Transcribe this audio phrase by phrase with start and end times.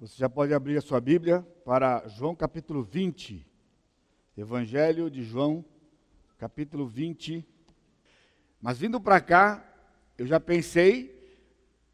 [0.00, 3.44] Você já pode abrir a sua Bíblia para João capítulo 20.
[4.36, 5.64] Evangelho de João,
[6.38, 7.44] capítulo 20.
[8.62, 9.60] Mas vindo para cá,
[10.16, 11.36] eu já pensei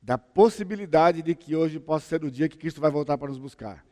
[0.02, 3.38] da possibilidade de que hoje possa ser o dia que Cristo vai voltar para nos
[3.38, 3.82] buscar.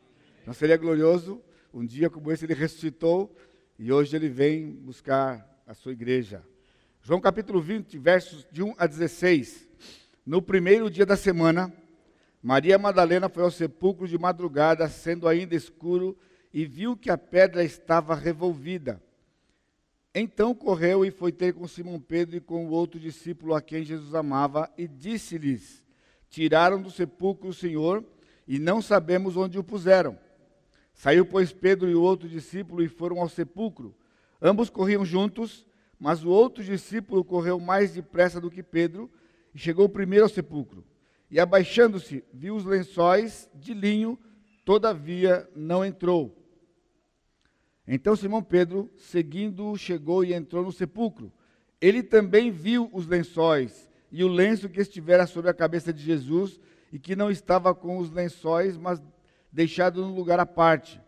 [0.45, 1.41] Não seria glorioso
[1.73, 3.35] um dia como esse ele ressuscitou
[3.79, 6.43] e hoje ele vem buscar a sua igreja.
[7.01, 9.67] João capítulo 20, versos de 1 a 16.
[10.23, 11.73] No primeiro dia da semana,
[12.43, 16.17] Maria Madalena foi ao sepulcro de madrugada, sendo ainda escuro,
[16.53, 19.01] e viu que a pedra estava revolvida.
[20.13, 23.85] Então correu e foi ter com Simão Pedro e com o outro discípulo a quem
[23.85, 25.85] Jesus amava, e disse-lhes:
[26.29, 28.03] Tiraram do sepulcro o Senhor,
[28.45, 30.19] e não sabemos onde o puseram.
[30.93, 33.95] Saiu, pois, Pedro e o outro discípulo e foram ao sepulcro.
[34.41, 35.65] Ambos corriam juntos,
[35.97, 39.09] mas o outro discípulo correu mais depressa do que Pedro
[39.55, 40.83] e chegou primeiro ao sepulcro.
[41.33, 44.19] E abaixando-se, viu os lençóis de linho,
[44.63, 46.31] todavia não entrou.
[47.87, 51.33] Então Simão Pedro, seguindo-o, chegou e entrou no sepulcro.
[51.81, 56.59] Ele também viu os lençóis e o lenço que estivera sobre a cabeça de Jesus
[56.91, 59.01] e que não estava com os lençóis, mas
[59.51, 61.01] deixado num lugar à parte.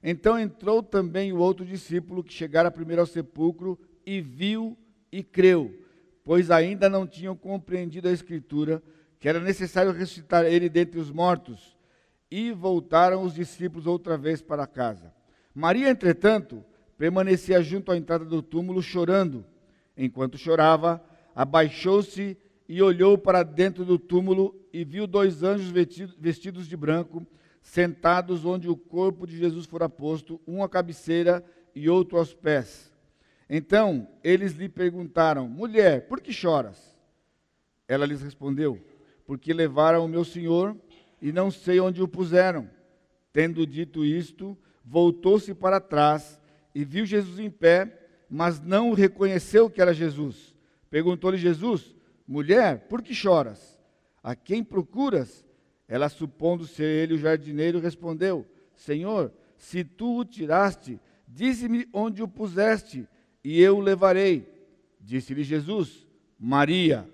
[0.00, 4.78] Então entrou também o outro discípulo que chegara primeiro ao sepulcro e viu
[5.10, 5.76] e creu,
[6.22, 8.80] pois ainda não tinham compreendido a Escritura
[9.24, 11.74] que era necessário ressuscitar ele dentre os mortos.
[12.30, 15.14] E voltaram os discípulos outra vez para casa.
[15.54, 16.62] Maria, entretanto,
[16.98, 19.42] permanecia junto à entrada do túmulo, chorando.
[19.96, 21.02] Enquanto chorava,
[21.34, 22.36] abaixou-se
[22.68, 25.70] e olhou para dentro do túmulo e viu dois anjos
[26.18, 27.26] vestidos de branco,
[27.62, 31.42] sentados onde o corpo de Jesus fora posto, um à cabeceira
[31.74, 32.92] e outro aos pés.
[33.48, 36.94] Então eles lhe perguntaram: Mulher, por que choras?
[37.88, 38.78] Ela lhes respondeu:
[39.26, 40.76] porque levaram o meu senhor
[41.20, 42.68] e não sei onde o puseram.
[43.32, 46.40] Tendo dito isto, voltou-se para trás
[46.74, 50.54] e viu Jesus em pé, mas não reconheceu que era Jesus.
[50.90, 51.94] Perguntou-lhe Jesus:
[52.26, 53.80] Mulher, por que choras?
[54.22, 55.44] A quem procuras?
[55.86, 62.28] Ela, supondo ser ele o jardineiro, respondeu: Senhor, se tu o tiraste, dize-me onde o
[62.28, 63.06] puseste,
[63.42, 64.48] e eu o levarei.
[65.00, 66.06] Disse-lhe Jesus:
[66.38, 67.08] Maria.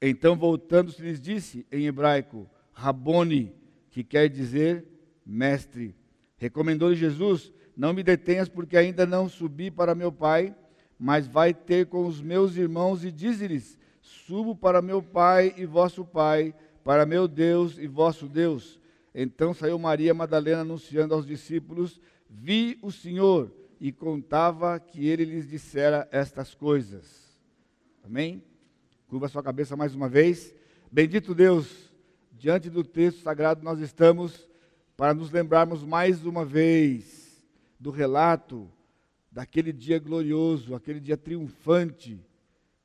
[0.00, 3.52] Então, voltando-se, lhes disse em hebraico, Rabone,
[3.90, 4.84] que quer dizer
[5.26, 5.94] mestre.
[6.36, 10.54] Recomendou-lhe Jesus: Não me detenhas, porque ainda não subi para meu Pai,
[10.98, 16.04] mas vai ter com os meus irmãos e dize-lhes: Subo para meu Pai e vosso
[16.04, 16.54] Pai,
[16.84, 18.80] para meu Deus e vosso Deus.
[19.12, 25.48] Então saiu Maria Madalena anunciando aos discípulos: Vi o Senhor, e contava que ele lhes
[25.48, 27.28] dissera estas coisas.
[28.04, 28.42] Amém?
[29.08, 30.54] Curva sua cabeça mais uma vez.
[30.92, 31.90] Bendito Deus,
[32.30, 34.46] diante do texto sagrado nós estamos
[34.98, 37.42] para nos lembrarmos mais uma vez
[37.80, 38.70] do relato
[39.32, 42.22] daquele dia glorioso, aquele dia triunfante,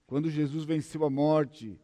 [0.07, 1.77] quando Jesus venceu a morte,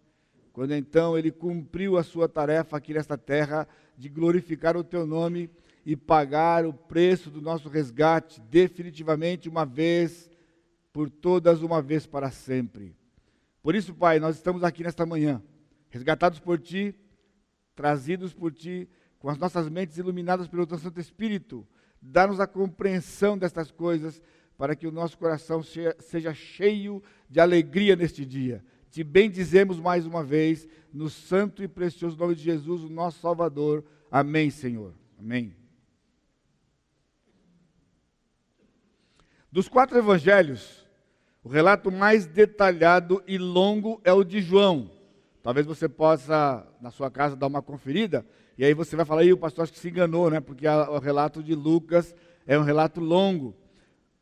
[0.53, 3.67] quando então ele cumpriu a sua tarefa aqui nesta terra
[3.97, 5.49] de glorificar o teu nome
[5.85, 10.31] e pagar o preço do nosso resgate definitivamente uma vez
[10.93, 12.95] por todas uma vez para sempre.
[13.61, 15.41] Por isso, Pai, nós estamos aqui nesta manhã,
[15.89, 16.95] resgatados por Ti,
[17.75, 18.89] trazidos por Ti,
[19.19, 21.67] com as nossas mentes iluminadas pelo Teu Santo Espírito.
[22.01, 24.21] Dá-nos a compreensão destas coisas,
[24.57, 28.63] para que o nosso coração seja cheio de alegria neste dia.
[28.89, 33.85] Te bendizemos mais uma vez, no santo e precioso nome de Jesus, o nosso Salvador.
[34.09, 34.93] Amém, Senhor.
[35.17, 35.55] Amém.
[39.51, 40.88] Dos quatro evangelhos,
[41.43, 44.91] o relato mais detalhado e longo é o de João.
[45.41, 48.25] Talvez você possa, na sua casa, dar uma conferida,
[48.57, 50.41] e aí você vai falar, e o pastor acho que se enganou, né?
[50.41, 52.13] Porque a, o relato de Lucas
[52.45, 53.55] é um relato longo.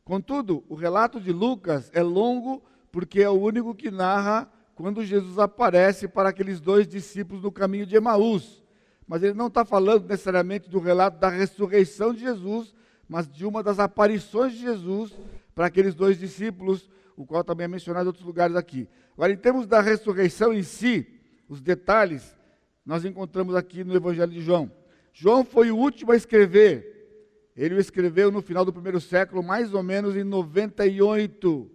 [0.04, 2.62] Contudo, o relato de Lucas é longo
[2.92, 7.84] porque é o único que narra quando Jesus aparece para aqueles dois discípulos no caminho
[7.84, 8.62] de Emaús.
[9.06, 12.72] Mas ele não está falando necessariamente do relato da ressurreição de Jesus,
[13.08, 15.12] mas de uma das aparições de Jesus
[15.54, 18.88] para aqueles dois discípulos o qual também é mencionado em outros lugares aqui.
[19.14, 21.04] Agora, em termos da ressurreição em si,
[21.48, 22.38] os detalhes,
[22.86, 24.70] nós encontramos aqui no Evangelho de João.
[25.12, 27.50] João foi o último a escrever.
[27.56, 31.68] Ele o escreveu no final do primeiro século, mais ou menos em 98.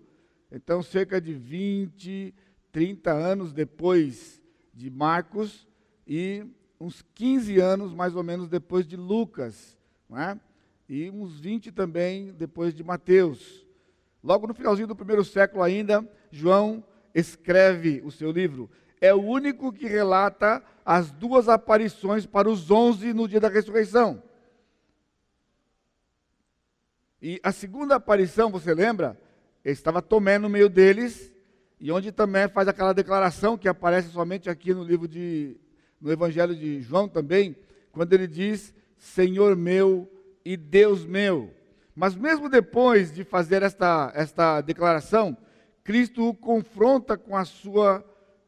[0.50, 2.34] Então, cerca de 20,
[2.72, 4.42] 30 anos depois
[4.74, 5.68] de Marcos
[6.08, 6.46] e
[6.80, 9.78] uns 15 anos mais ou menos depois de Lucas,
[10.10, 10.38] é?
[10.88, 13.63] e uns 20 também depois de Mateus.
[14.24, 16.84] Logo no finalzinho do primeiro século ainda, João
[17.14, 18.70] escreve o seu livro.
[19.02, 24.24] é o único que relata as duas aparições para os onze no dia da ressurreição.
[27.22, 29.20] E a segunda aparição, você lembra?
[29.64, 31.34] Estava Tomé no meio deles,
[31.82, 35.58] e onde Tomé faz aquela declaração que aparece somente aqui no livro de
[36.00, 37.58] no Evangelho de João também,
[37.92, 40.10] quando ele diz: Senhor meu
[40.46, 41.54] e Deus meu.
[41.96, 45.38] Mas mesmo depois de fazer esta, esta declaração,
[45.84, 48.04] Cristo o confronta com a sua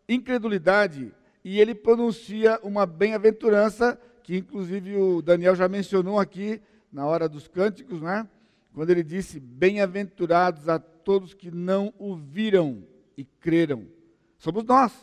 [0.08, 1.14] incredulidade
[1.44, 6.62] e ele pronuncia uma bem-aventurança, que inclusive o Daniel já mencionou aqui
[6.92, 8.28] na hora dos cânticos, né?
[8.74, 12.84] quando ele disse: Bem-aventurados a todos que não o viram
[13.18, 13.88] e creram.
[14.38, 14.94] Somos nós.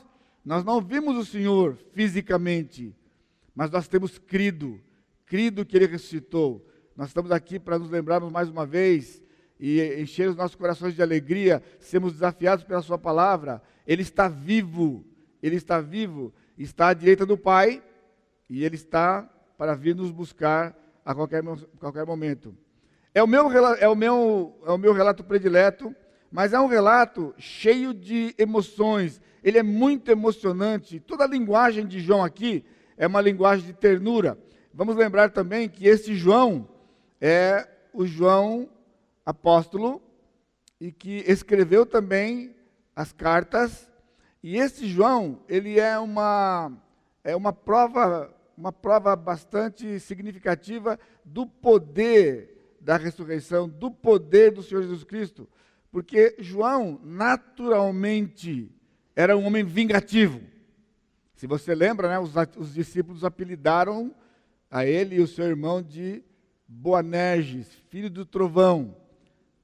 [0.44, 2.92] Nós não vimos o Senhor fisicamente,
[3.54, 4.80] mas nós temos crido,
[5.24, 6.66] crido que ele ressuscitou.
[6.96, 9.22] Nós estamos aqui para nos lembrarmos mais uma vez
[9.58, 13.62] e encher os nossos corações de alegria, sermos desafiados pela Sua palavra.
[13.86, 15.04] Ele está vivo,
[15.42, 17.82] Ele está vivo, está à direita do Pai
[18.48, 19.22] e Ele está
[19.56, 21.42] para vir nos buscar a qualquer,
[21.78, 22.54] qualquer momento.
[23.14, 25.94] É o, meu, é, o meu, é o meu relato predileto,
[26.30, 29.20] mas é um relato cheio de emoções.
[29.42, 31.00] Ele é muito emocionante.
[31.00, 32.64] Toda a linguagem de João aqui
[32.98, 34.38] é uma linguagem de ternura.
[34.74, 36.68] Vamos lembrar também que esse João
[37.24, 38.68] é o João
[39.24, 40.02] apóstolo
[40.80, 42.56] e que escreveu também
[42.96, 43.88] as cartas.
[44.42, 46.72] E esse João, ele é uma
[47.22, 54.82] é uma prova uma prova bastante significativa do poder da ressurreição, do poder do Senhor
[54.82, 55.48] Jesus Cristo,
[55.92, 58.68] porque João naturalmente
[59.14, 60.40] era um homem vingativo.
[61.36, 64.12] Se você lembra, né, os, os discípulos apelidaram
[64.68, 66.24] a ele e o seu irmão de
[66.74, 68.96] Boanerges, filho do trovão.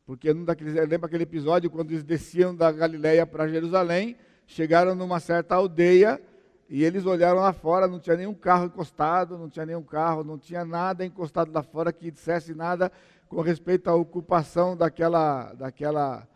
[0.04, 4.16] Porque daqueles, lembra aquele episódio quando eles desciam da Galiléia para Jerusalém,
[4.46, 6.20] chegaram numa certa aldeia
[6.68, 10.38] e eles olharam lá fora, não tinha nenhum carro encostado, não tinha nenhum carro, não
[10.38, 12.92] tinha nada encostado lá fora que dissesse nada
[13.26, 16.28] com respeito à ocupação daquela, daquela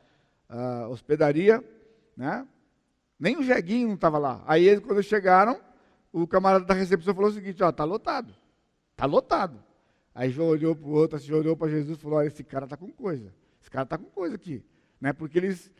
[0.49, 1.63] uh, hospedaria,
[2.17, 2.47] né?
[3.19, 4.43] Nem o jeguinho não estava lá.
[4.47, 5.61] Aí quando chegaram,
[6.13, 8.35] o camarada da recepção falou o seguinte, ó, está lotado,
[8.93, 9.72] está lotado.
[10.15, 12.65] Aí João olhou para o outro, assim, olhou para Jesus e falou: Olha, esse cara
[12.65, 13.33] está com coisa.
[13.61, 14.63] Esse cara está com coisa aqui.
[15.01, 15.13] Né?
[15.13, 15.73] Porque eles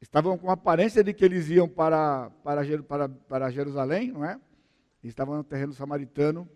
[0.00, 4.40] estavam com a aparência de que eles iam para, para, para, para Jerusalém, não é?
[5.02, 6.48] estavam no terreno samaritano.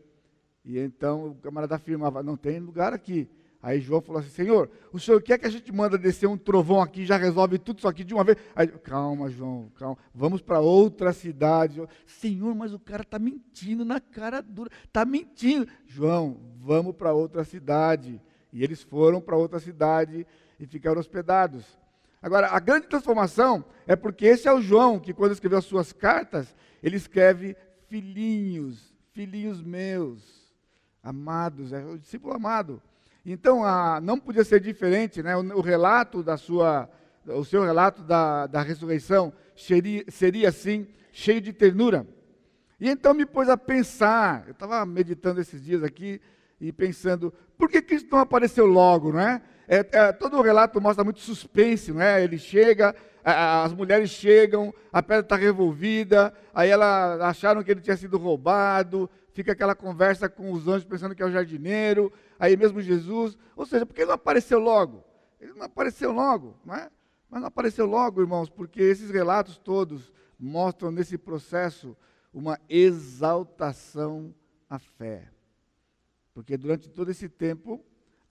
[0.65, 3.29] E então o camarada afirmava: Não tem lugar aqui.
[3.63, 6.81] Aí João falou assim: Senhor, o senhor quer que a gente manda descer um trovão
[6.81, 8.39] aqui, já resolve tudo isso aqui de uma vez?
[8.55, 11.83] Aí, calma, João, calma, vamos para outra cidade.
[12.07, 15.67] Senhor, mas o cara está mentindo na cara dura, está mentindo.
[15.87, 18.21] João, vamos para outra cidade.
[18.53, 20.27] E eles foram para outra cidade
[20.59, 21.79] e ficaram hospedados.
[22.23, 25.93] Agora, a grande transformação é porque esse é o João que, quando escreveu as suas
[25.93, 27.57] cartas, ele escreve
[27.89, 30.53] filhinhos, filhinhos meus,
[31.03, 32.83] amados, é o discípulo amado.
[33.31, 35.37] Então, a, não podia ser diferente, né?
[35.37, 36.89] O, o, relato da sua,
[37.27, 42.07] o seu relato da, da ressurreição seria, seria assim, cheio de ternura.
[42.81, 46.21] E então me pôs a pensar, eu estava meditando esses dias aqui
[46.59, 49.43] e pensando, por que Cristo não apareceu logo, não é?
[49.69, 52.25] é, é todo o relato mostra muito suspense, não é?
[52.25, 57.97] Ele chega, as mulheres chegam, a pedra está revolvida, aí elas acharam que ele tinha
[57.97, 62.81] sido roubado, fica aquela conversa com os anjos pensando que é o jardineiro, aí mesmo
[62.81, 63.39] Jesus.
[63.55, 65.05] Ou seja, por que ele não apareceu logo?
[65.41, 66.91] Ele não apareceu logo, não é?
[67.31, 71.97] Mas não apareceu logo, irmãos, porque esses relatos todos mostram nesse processo
[72.35, 74.35] uma exaltação
[74.69, 75.31] à fé.
[76.35, 77.81] Porque durante todo esse tempo,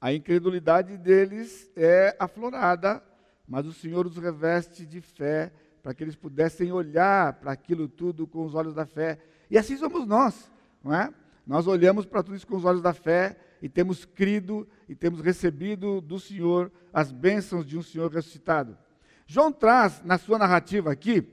[0.01, 3.01] a incredulidade deles é aflorada,
[3.47, 8.27] mas o Senhor os reveste de fé para que eles pudessem olhar para aquilo tudo
[8.27, 9.17] com os olhos da fé.
[9.49, 10.51] E assim somos nós
[10.83, 11.13] não é?
[11.45, 15.21] Nós olhamos para tudo isso com os olhos da fé e temos crido e temos
[15.21, 18.77] recebido do Senhor as bênçãos de um Senhor ressuscitado.
[19.25, 21.25] João traz na sua narrativa aqui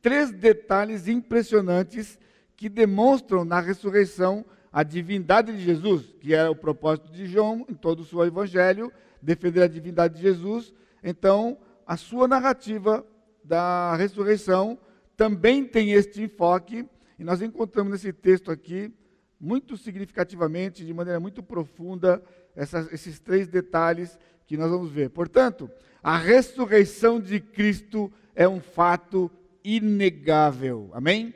[0.00, 2.18] três detalhes impressionantes
[2.56, 7.74] que demonstram na ressurreição a divindade de Jesus, que era o propósito de João em
[7.74, 10.72] todo o seu evangelho, defender a divindade de Jesus.
[11.04, 13.04] Então, a sua narrativa
[13.44, 14.78] da ressurreição
[15.16, 16.88] também tem este enfoque
[17.22, 18.92] e nós encontramos nesse texto aqui,
[19.38, 22.20] muito significativamente, de maneira muito profunda,
[22.56, 25.08] essas, esses três detalhes que nós vamos ver.
[25.10, 25.70] Portanto,
[26.02, 29.30] a ressurreição de Cristo é um fato
[29.62, 30.90] inegável.
[30.92, 31.32] Amém?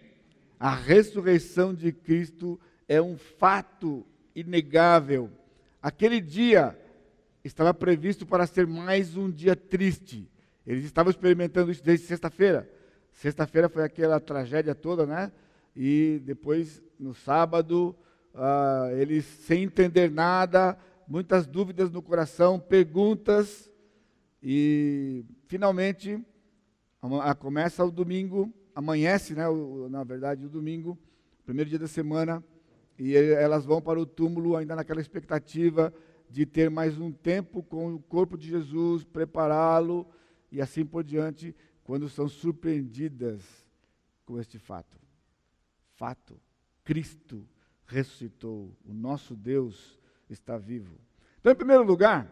[0.59, 5.31] A ressurreição de Cristo é um fato inegável.
[5.81, 6.77] Aquele dia
[7.45, 10.29] estava previsto para ser mais um dia triste.
[10.67, 12.69] Eles estavam experimentando isso desde sexta-feira.
[13.13, 15.31] Sexta-feira foi aquela tragédia toda, né?
[15.77, 17.95] E depois, no sábado,
[18.35, 23.71] uh, eles sem entender nada, muitas dúvidas no coração, perguntas,
[24.43, 26.19] e finalmente
[27.39, 29.47] começa o domingo, amanhece, né?
[29.49, 30.99] O, na verdade, o domingo,
[31.45, 32.43] primeiro dia da semana,
[32.99, 35.93] e elas vão para o túmulo ainda naquela expectativa
[36.31, 40.07] de ter mais um tempo com o corpo de Jesus, prepará-lo
[40.51, 41.55] e assim por diante
[41.85, 43.43] quando são surpreendidas
[44.25, 45.06] com este fato.
[45.97, 46.39] Fato:
[46.85, 47.47] Cristo
[47.87, 49.99] ressuscitou, o nosso Deus
[50.29, 50.95] está vivo.
[51.41, 52.31] Então, em primeiro lugar,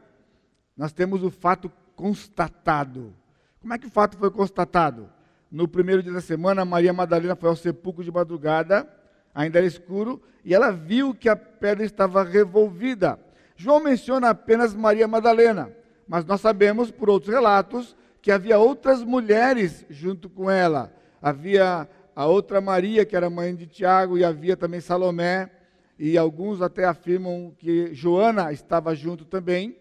[0.76, 3.14] nós temos o fato constatado.
[3.60, 5.10] Como é que o fato foi constatado?
[5.50, 8.88] No primeiro dia da semana, Maria Madalena foi ao sepulcro de madrugada,
[9.34, 13.18] ainda era escuro, e ela viu que a pedra estava revolvida.
[13.56, 15.74] João menciona apenas Maria Madalena,
[16.06, 20.92] mas nós sabemos por outros relatos que havia outras mulheres junto com ela.
[21.22, 25.50] Havia a outra Maria, que era mãe de Tiago, e havia também Salomé,
[25.98, 29.76] e alguns até afirmam que Joana estava junto também.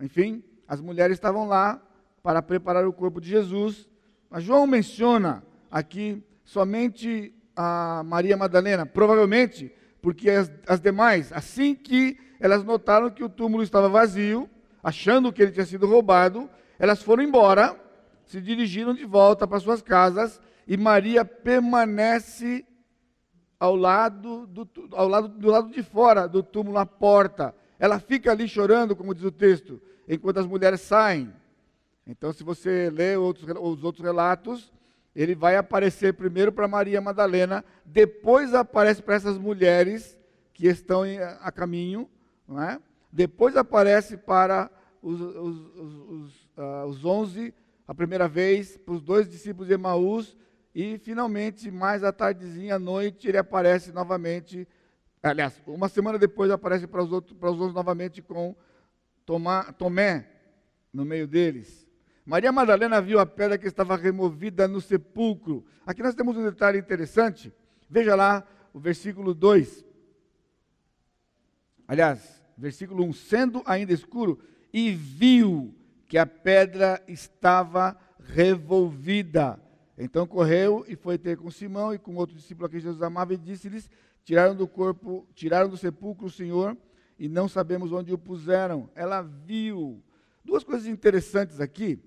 [0.00, 1.80] Enfim, as mulheres estavam lá
[2.22, 3.88] para preparar o corpo de Jesus.
[4.28, 12.18] Mas João menciona aqui somente a Maria Madalena, provavelmente porque as, as demais, assim que
[12.40, 14.48] elas notaram que o túmulo estava vazio,
[14.82, 16.48] achando que ele tinha sido roubado,
[16.78, 17.78] elas foram embora,
[18.24, 22.64] se dirigiram de volta para suas casas e Maria permanece
[23.58, 27.52] ao lado do, ao lado, do lado de fora do túmulo, à porta.
[27.76, 31.32] Ela fica ali chorando, como diz o texto, enquanto as mulheres saem.
[32.06, 34.72] Então, se você lê outros, os outros relatos,
[35.12, 40.16] ele vai aparecer primeiro para Maria Madalena, depois aparece para essas mulheres
[40.54, 41.02] que estão
[41.40, 42.08] a caminho,
[42.46, 42.78] não é?
[43.10, 44.70] depois aparece para
[45.02, 47.52] os, os, os, uh, os 11
[47.88, 50.38] a primeira vez, para os dois discípulos de Emaús,
[50.74, 54.68] e finalmente, mais à tardezinha, à noite, ele aparece novamente.
[55.22, 58.54] Aliás, uma semana depois aparece para os outros, para os outros novamente com
[59.26, 60.28] Tomá, Tomé
[60.92, 61.88] no meio deles.
[62.24, 65.64] Maria Madalena viu a pedra que estava removida no sepulcro.
[65.84, 67.52] Aqui nós temos um detalhe interessante.
[67.88, 69.84] Veja lá o versículo 2.
[71.88, 74.38] Aliás, versículo 1: Sendo ainda escuro,
[74.72, 75.74] e viu
[76.06, 79.60] que a pedra estava revolvida.
[80.02, 83.34] Então correu e foi ter com Simão e com outro discípulo a quem Jesus amava
[83.34, 83.90] e disse-lhes:
[84.24, 86.76] Tiraram do corpo, tiraram do sepulcro o Senhor
[87.18, 88.88] e não sabemos onde o puseram.
[88.94, 90.02] Ela viu.
[90.42, 92.02] Duas coisas interessantes aqui.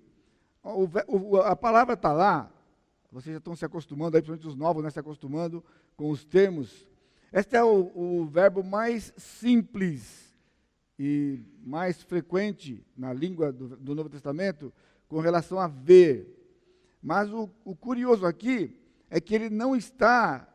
[0.63, 2.51] O, o, a palavra está lá,
[3.11, 5.63] vocês já estão se acostumando, aí, principalmente os novos, né, se acostumando
[5.95, 6.87] com os termos.
[7.31, 10.33] Este é o, o verbo mais simples
[10.97, 14.73] e mais frequente na língua do, do Novo Testamento
[15.07, 16.42] com relação a ver.
[17.03, 18.79] Mas o, o curioso aqui
[19.09, 20.47] é que ele não está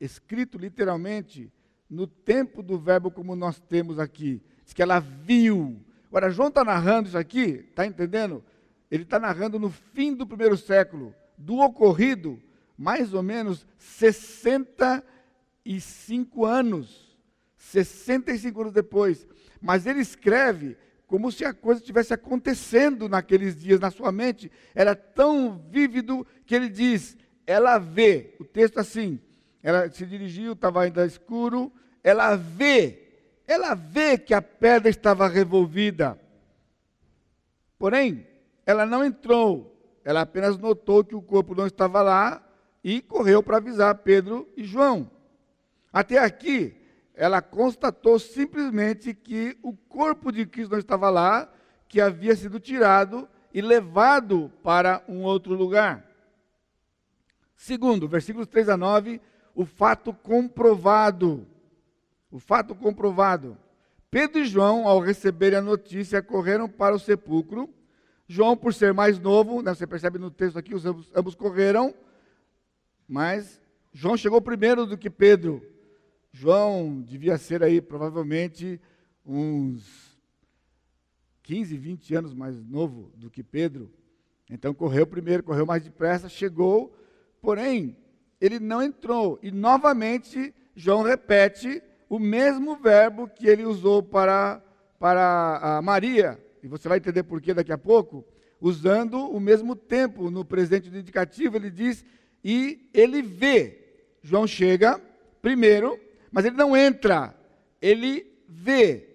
[0.00, 1.52] escrito literalmente
[1.88, 4.42] no tempo do verbo como nós temos aqui.
[4.64, 5.78] Diz que ela viu.
[6.08, 8.42] Agora, João está narrando isso aqui, está entendendo?
[8.90, 12.40] Ele está narrando no fim do primeiro século, do ocorrido,
[12.76, 17.10] mais ou menos 65 anos.
[17.56, 19.26] 65 anos depois.
[19.60, 20.78] Mas ele escreve
[21.10, 24.48] como se a coisa estivesse acontecendo naqueles dias na sua mente.
[24.72, 28.36] Era tão vívido que ele diz: ela vê.
[28.38, 29.18] O texto assim.
[29.60, 31.72] Ela se dirigiu, estava ainda escuro.
[32.04, 33.08] Ela vê.
[33.44, 36.16] Ela vê que a pedra estava revolvida.
[37.76, 38.24] Porém,
[38.64, 39.76] ela não entrou.
[40.04, 42.40] Ela apenas notou que o corpo não estava lá
[42.84, 45.10] e correu para avisar Pedro e João.
[45.92, 46.79] Até aqui,
[47.20, 51.52] ela constatou simplesmente que o corpo de Cristo não estava lá,
[51.86, 56.02] que havia sido tirado e levado para um outro lugar.
[57.54, 59.20] Segundo, versículos 3 a 9,
[59.54, 61.46] o fato comprovado.
[62.30, 63.58] O fato comprovado.
[64.10, 67.68] Pedro e João, ao receberem a notícia, correram para o sepulcro.
[68.26, 71.94] João, por ser mais novo, né, você percebe no texto aqui, os ambos, ambos correram,
[73.06, 73.60] mas
[73.92, 75.62] João chegou primeiro do que Pedro.
[76.32, 78.80] João devia ser aí provavelmente
[79.24, 80.18] uns
[81.42, 83.90] 15, 20 anos mais novo do que Pedro.
[84.48, 86.96] Então correu primeiro, correu mais depressa, chegou,
[87.40, 87.96] porém
[88.40, 89.38] ele não entrou.
[89.42, 94.62] E novamente João repete o mesmo verbo que ele usou para,
[94.98, 96.42] para Maria.
[96.62, 98.24] E você vai entender por que daqui a pouco.
[98.60, 102.04] Usando o mesmo tempo no presente do indicativo, ele diz,
[102.44, 103.78] e ele vê.
[104.22, 105.00] João chega
[105.40, 105.98] primeiro,
[106.30, 107.34] mas ele não entra,
[107.80, 109.08] ele vê.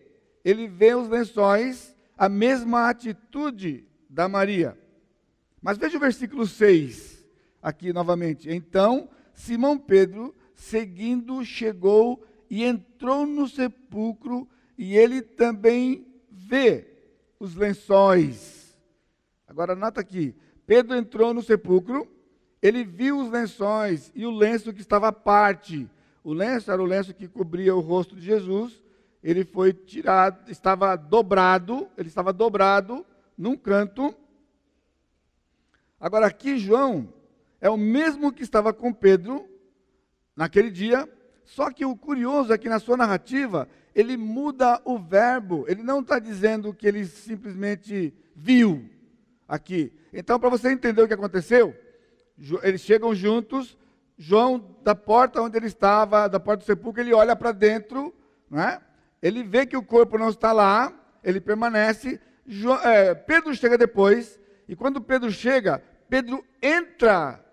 [0.43, 4.77] Ele vê os lençóis, a mesma atitude da Maria.
[5.61, 7.25] Mas veja o versículo 6.
[7.61, 8.47] aqui novamente.
[8.49, 16.87] Então, Simão Pedro, seguindo, chegou e entrou no sepulcro, e ele também vê
[17.39, 18.77] os lençóis.
[19.47, 20.35] Agora, nota aqui:
[20.67, 22.07] Pedro entrou no sepulcro,
[22.61, 25.89] ele viu os lençóis e o lenço que estava à parte.
[26.25, 28.83] O lenço era o lenço que cobria o rosto de Jesus.
[29.21, 33.05] Ele foi tirado, estava dobrado, ele estava dobrado
[33.37, 34.11] num canto.
[35.99, 37.13] Agora, aqui, João
[37.61, 39.47] é o mesmo que estava com Pedro
[40.35, 41.07] naquele dia,
[41.45, 45.99] só que o curioso é que na sua narrativa, ele muda o verbo, ele não
[45.99, 48.89] está dizendo que ele simplesmente viu
[49.47, 49.93] aqui.
[50.11, 51.75] Então, para você entender o que aconteceu,
[52.63, 53.77] eles chegam juntos,
[54.17, 58.13] João, da porta onde ele estava, da porta do sepulcro, ele olha para dentro,
[58.49, 58.81] né?
[59.21, 60.93] ele vê que o corpo não está lá,
[61.23, 62.19] ele permanece.
[62.45, 67.43] João, é, Pedro chega depois, e quando Pedro chega, Pedro entra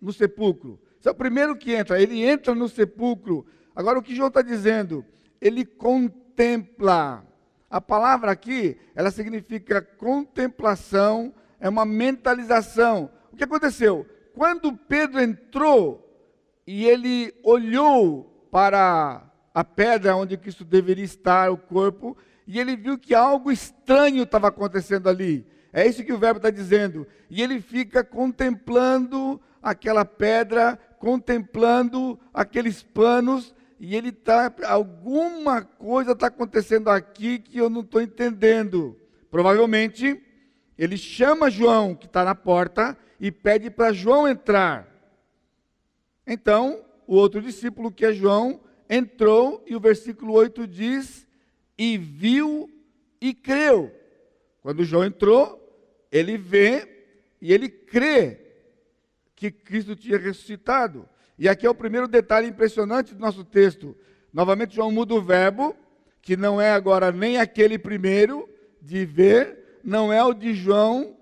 [0.00, 0.80] no sepulcro.
[1.00, 3.44] Esse é o primeiro que entra, ele entra no sepulcro.
[3.74, 5.04] Agora, o que João está dizendo?
[5.40, 7.26] Ele contempla.
[7.68, 13.10] A palavra aqui, ela significa contemplação, é uma mentalização.
[13.32, 14.06] O que aconteceu?
[14.34, 16.08] Quando Pedro entrou
[16.66, 22.98] e ele olhou para a pedra onde Cristo deveria estar, o corpo, e ele viu
[22.98, 25.46] que algo estranho estava acontecendo ali.
[25.72, 27.06] É isso que o verbo está dizendo.
[27.30, 36.28] E ele fica contemplando aquela pedra, contemplando aqueles panos e ele está, alguma coisa está
[36.28, 38.96] acontecendo aqui que eu não estou entendendo.
[39.28, 40.22] Provavelmente,
[40.78, 44.88] ele chama João, que está na porta, e pede para João entrar.
[46.26, 51.26] Então, o outro discípulo, que é João, entrou, e o versículo 8 diz:
[51.76, 52.70] e viu
[53.20, 53.92] e creu.
[54.60, 55.58] Quando João entrou,
[56.10, 56.88] ele vê
[57.40, 58.38] e ele crê
[59.34, 61.08] que Cristo tinha ressuscitado.
[61.36, 63.96] E aqui é o primeiro detalhe impressionante do nosso texto.
[64.32, 65.74] Novamente, João muda o verbo,
[66.20, 68.48] que não é agora nem aquele primeiro
[68.80, 71.16] de ver, não é o de João.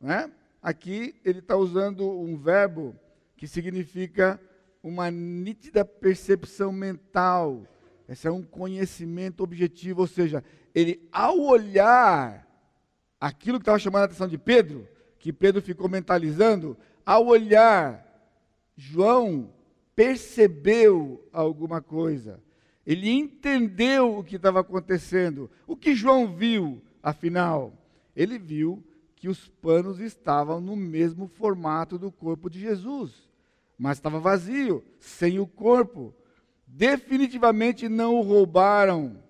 [0.00, 0.30] Né?
[0.62, 2.94] Aqui ele está usando um verbo
[3.36, 4.40] que significa
[4.82, 7.66] uma nítida percepção mental.
[8.08, 10.42] Esse é um conhecimento objetivo, ou seja,
[10.74, 12.46] ele, ao olhar
[13.20, 18.06] aquilo que estava chamando a atenção de Pedro, que Pedro ficou mentalizando, ao olhar,
[18.76, 19.52] João
[19.94, 22.42] percebeu alguma coisa.
[22.86, 25.50] Ele entendeu o que estava acontecendo.
[25.66, 27.72] O que João viu, afinal?
[28.14, 28.82] Ele viu
[29.16, 33.28] que os panos estavam no mesmo formato do corpo de Jesus,
[33.78, 36.14] mas estava vazio, sem o corpo.
[36.66, 39.22] Definitivamente não o roubaram.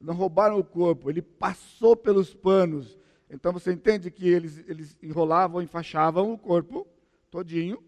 [0.00, 2.98] Não roubaram o corpo, ele passou pelos panos.
[3.28, 6.86] Então você entende que eles, eles enrolavam, enfaixavam o corpo
[7.30, 7.82] todinho.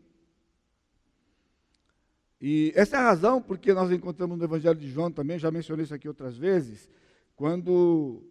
[2.40, 5.84] E essa é a razão porque nós encontramos no Evangelho de João também, já mencionei
[5.84, 6.90] isso aqui outras vezes,
[7.34, 8.22] quando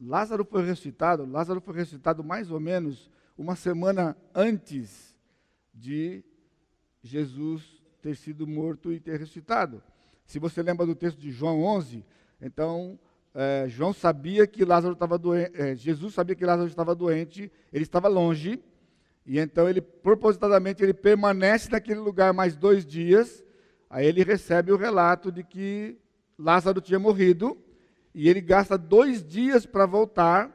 [0.00, 5.14] Lázaro foi ressuscitado, Lázaro foi ressuscitado mais ou menos uma semana antes
[5.74, 6.24] de
[7.02, 9.82] Jesus ter sido morto e ter ressuscitado.
[10.24, 12.04] Se você lembra do texto de João 11,
[12.40, 12.98] então
[13.34, 17.82] é, João sabia que Lázaro estava doente, é, Jesus sabia que Lázaro estava doente, ele
[17.82, 18.62] estava longe,
[19.26, 23.44] e então ele propositadamente ele permanece naquele lugar mais dois dias.
[23.88, 25.98] Aí ele recebe o relato de que
[26.38, 27.58] Lázaro tinha morrido
[28.14, 30.50] e ele gasta dois dias para voltar.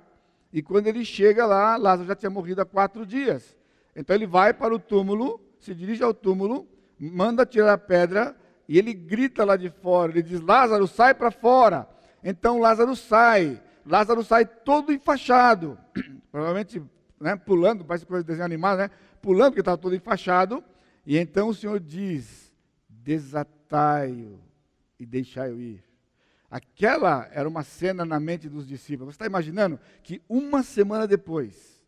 [0.52, 3.56] E quando ele chega lá, Lázaro já tinha morrido há quatro dias.
[3.96, 6.68] Então ele vai para o túmulo, se dirige ao túmulo,
[7.00, 8.36] manda tirar a pedra
[8.68, 10.12] e ele grita lá de fora.
[10.12, 11.88] Ele diz: Lázaro, sai para fora.
[12.24, 13.62] Então Lázaro sai.
[13.86, 15.78] Lázaro sai todo enfaixado.
[16.32, 16.82] Provavelmente
[17.20, 18.90] né, pulando, parece coisa de desenho animado, né?
[19.22, 20.64] Pulando, porque estava todo enfaixado.
[21.06, 22.54] E então o Senhor diz:
[22.90, 24.40] desatai-o
[25.00, 25.85] e deixai-o ir.
[26.56, 29.14] Aquela era uma cena na mente dos discípulos.
[29.14, 31.86] Você está imaginando que uma semana depois,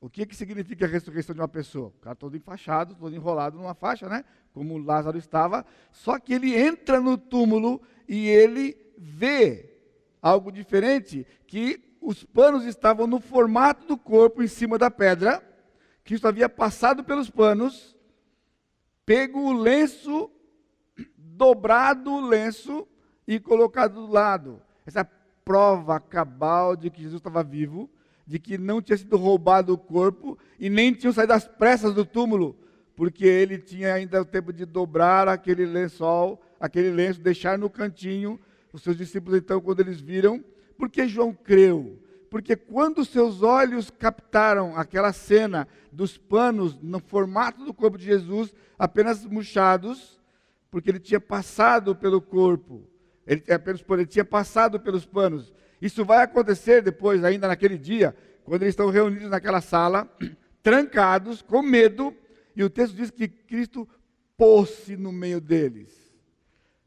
[0.00, 1.88] o que, que significa a ressurreição de uma pessoa?
[1.88, 4.24] O cara todo enfaixado, todo enrolado numa faixa, né?
[4.52, 5.66] Como Lázaro estava.
[5.90, 9.74] Só que ele entra no túmulo e ele vê
[10.22, 15.42] algo diferente, que os panos estavam no formato do corpo em cima da pedra.
[16.04, 17.96] Cristo havia passado pelos panos,
[19.04, 20.30] pego o lenço,
[21.16, 22.86] dobrado o lenço
[23.30, 24.60] e colocado do lado.
[24.84, 25.04] Essa
[25.44, 27.88] prova cabal de que Jesus estava vivo,
[28.26, 32.04] de que não tinha sido roubado o corpo e nem tinham saído das pressas do
[32.04, 32.56] túmulo,
[32.96, 38.38] porque ele tinha ainda o tempo de dobrar aquele lençol, aquele lenço, deixar no cantinho.
[38.72, 40.44] Os seus discípulos, então, quando eles viram,
[40.76, 41.98] por que João creu?
[42.30, 48.54] porque quando seus olhos captaram aquela cena dos panos no formato do corpo de Jesus,
[48.78, 50.20] apenas murchados,
[50.70, 52.88] porque ele tinha passado pelo corpo,
[53.30, 55.52] ele, apenas, ele tinha passado pelos panos.
[55.80, 58.12] Isso vai acontecer depois, ainda naquele dia,
[58.42, 60.12] quando eles estão reunidos naquela sala,
[60.60, 62.12] trancados, com medo,
[62.56, 63.88] e o texto diz que Cristo
[64.36, 65.96] pôs-se no meio deles.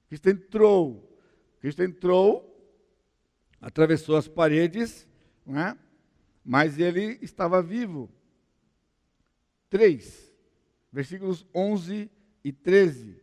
[0.10, 1.18] Cristo entrou.
[1.62, 2.76] Cristo entrou,
[3.62, 5.08] atravessou as paredes,
[5.46, 5.78] não é?
[6.44, 8.12] mas ele estava vivo.
[9.70, 10.30] 3,
[10.92, 12.12] versículos 11
[12.44, 13.23] e 13.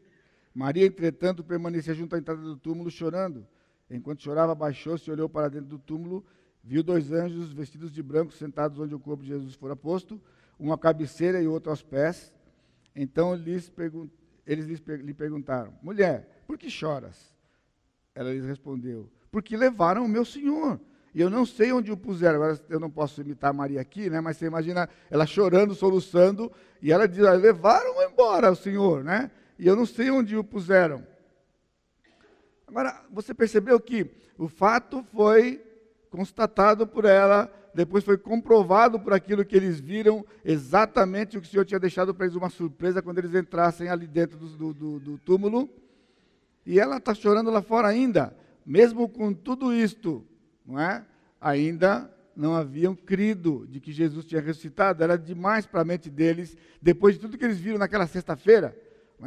[0.54, 3.46] Maria, entretanto, permanecia junto à entrada do túmulo, chorando.
[3.90, 6.24] Enquanto chorava, baixou-se e olhou para dentro do túmulo,
[6.62, 10.20] viu dois anjos vestidos de branco sentados onde o corpo de Jesus fora posto,
[10.58, 12.32] um à cabeceira e outro aos pés.
[12.94, 13.72] Então lhes
[14.46, 17.34] eles lhes, lhe perguntaram: Mulher, por que choras?
[18.14, 20.80] Ela lhes respondeu: Porque levaram o meu senhor.
[21.12, 22.36] E eu não sei onde o puseram.
[22.36, 24.20] Agora eu não posso imitar Maria aqui, né?
[24.20, 29.30] Mas você imagina ela chorando, soluçando, e ela diz: Levaram embora o senhor, né?
[29.60, 31.06] E eu não sei onde o puseram.
[32.66, 35.62] Agora, você percebeu que o fato foi
[36.08, 41.50] constatado por ela, depois foi comprovado por aquilo que eles viram, exatamente o que o
[41.50, 45.18] Senhor tinha deixado para eles uma surpresa quando eles entrassem ali dentro do, do, do
[45.18, 45.68] túmulo.
[46.64, 50.24] E ela está chorando lá fora ainda, mesmo com tudo isto,
[50.64, 51.04] não é?
[51.38, 56.56] Ainda não haviam crido de que Jesus tinha ressuscitado, era demais para a mente deles,
[56.80, 58.74] depois de tudo que eles viram naquela sexta-feira,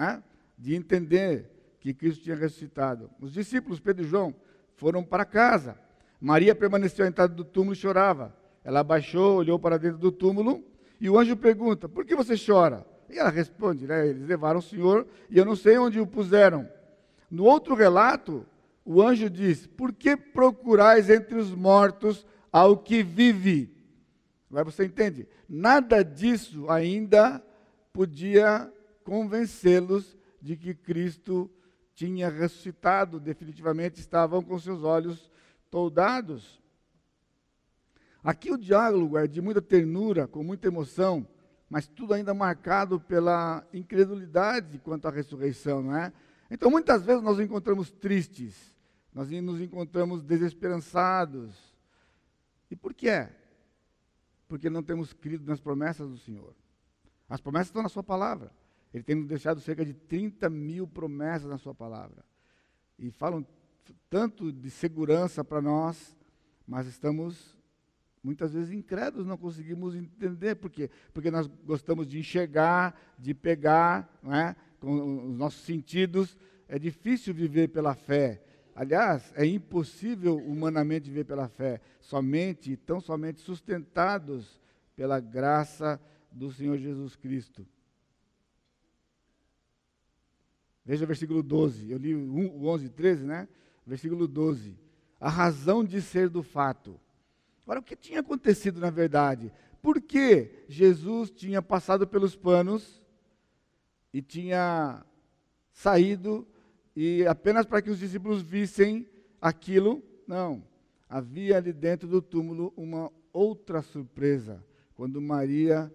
[0.01, 0.21] é?
[0.57, 3.09] de entender que Cristo tinha ressuscitado.
[3.19, 4.33] Os discípulos, Pedro e João,
[4.75, 5.77] foram para casa.
[6.19, 8.33] Maria permaneceu à entrada do túmulo e chorava.
[8.63, 10.63] Ela abaixou, olhou para dentro do túmulo
[10.99, 12.85] e o anjo pergunta: Por que você chora?
[13.09, 16.67] E ela responde: né, Eles levaram o Senhor e eu não sei onde o puseram.
[17.29, 18.45] No outro relato,
[18.85, 23.75] o anjo diz: Por que procurais entre os mortos ao que vive?
[24.49, 25.27] Agora você entende?
[25.49, 27.43] Nada disso ainda
[27.91, 28.71] podia
[29.03, 31.49] convencê-los de que Cristo
[31.95, 35.31] tinha ressuscitado, definitivamente estavam com seus olhos
[35.69, 36.61] toldados.
[38.23, 41.27] Aqui o diálogo é de muita ternura, com muita emoção,
[41.69, 46.13] mas tudo ainda marcado pela incredulidade quanto à ressurreição, não é?
[46.49, 48.75] Então, muitas vezes nós nos encontramos tristes,
[49.13, 51.75] nós nos encontramos desesperançados.
[52.69, 53.35] E por que é?
[54.47, 56.55] Porque não temos crido nas promessas do Senhor.
[57.27, 58.51] As promessas estão na Sua palavra.
[58.93, 62.23] Ele tem deixado cerca de 30 mil promessas na Sua palavra.
[62.99, 63.45] E falam
[64.09, 66.15] tanto de segurança para nós,
[66.67, 67.57] mas estamos
[68.23, 70.89] muitas vezes incrédulos, não conseguimos entender por quê?
[71.11, 74.55] Porque nós gostamos de enxergar, de pegar, não é?
[74.79, 76.37] com os nossos sentidos.
[76.67, 78.41] É difícil viver pela fé.
[78.75, 84.59] Aliás, é impossível humanamente viver pela fé, somente, tão somente sustentados
[84.95, 86.01] pela graça
[86.31, 87.67] do Senhor Jesus Cristo.
[90.85, 91.91] Veja o versículo 12.
[91.91, 93.47] Eu li o 11 e 13, né?
[93.85, 94.77] versículo 12.
[95.19, 96.99] A razão de ser do fato.
[97.63, 99.51] Agora, o que tinha acontecido na verdade?
[99.81, 103.01] Por que Jesus tinha passado pelos panos
[104.13, 105.05] e tinha
[105.71, 106.47] saído
[106.95, 109.07] e apenas para que os discípulos vissem
[109.41, 110.03] aquilo?
[110.27, 110.63] Não.
[111.07, 114.63] Havia ali dentro do túmulo uma outra surpresa.
[114.95, 115.93] Quando Maria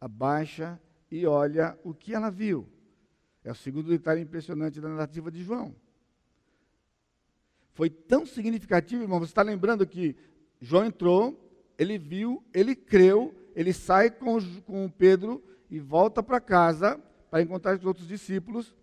[0.00, 2.68] abaixa e olha o que ela viu.
[3.44, 5.74] É o segundo detalhe impressionante da narrativa de João
[7.74, 9.18] foi tão significativo, irmão.
[9.18, 10.16] Você está lembrando que
[10.60, 11.38] João entrou,
[11.76, 17.76] ele viu, ele creu, ele sai com, com Pedro e volta para casa para encontrar
[17.76, 18.74] os outros discípulos.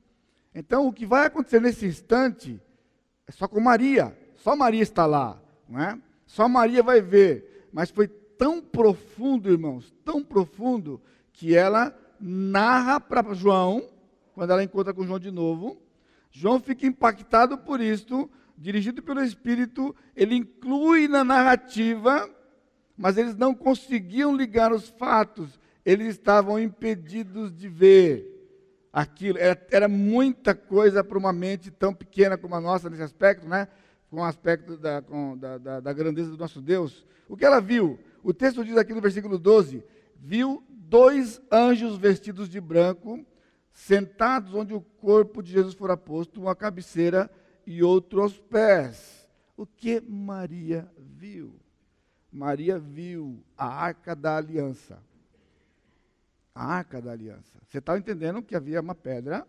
[0.53, 2.61] Então, o que vai acontecer nesse instante
[3.25, 4.15] é só com Maria.
[4.35, 5.97] Só Maria está lá, não é?
[6.25, 7.69] Só Maria vai ver.
[7.71, 13.87] Mas foi tão profundo, irmãos, tão profundo, que ela narra para João,
[14.41, 15.79] quando ela encontra com João de novo.
[16.31, 18.27] João fica impactado por isto
[18.57, 22.27] dirigido pelo Espírito, ele inclui na narrativa,
[22.97, 28.25] mas eles não conseguiam ligar os fatos, eles estavam impedidos de ver
[28.91, 29.37] aquilo.
[29.37, 33.67] Era, era muita coisa para uma mente tão pequena como a nossa nesse aspecto, né?
[34.09, 37.05] com o aspecto da, com, da, da, da grandeza do nosso Deus.
[37.29, 37.99] O que ela viu?
[38.23, 39.83] O texto diz aqui no versículo 12:
[40.15, 43.23] viu dois anjos vestidos de branco,
[43.71, 47.29] sentados onde o corpo de Jesus fora posto, uma cabeceira
[47.65, 49.27] e outro aos pés.
[49.55, 51.59] O que Maria viu?
[52.31, 55.01] Maria viu a arca da aliança.
[56.53, 57.59] A arca da aliança.
[57.67, 59.47] Você está entendendo que havia uma pedra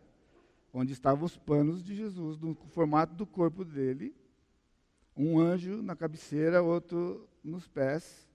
[0.72, 4.14] onde estavam os panos de Jesus, no formato do corpo dele.
[5.16, 8.26] Um anjo na cabeceira, outro nos pés.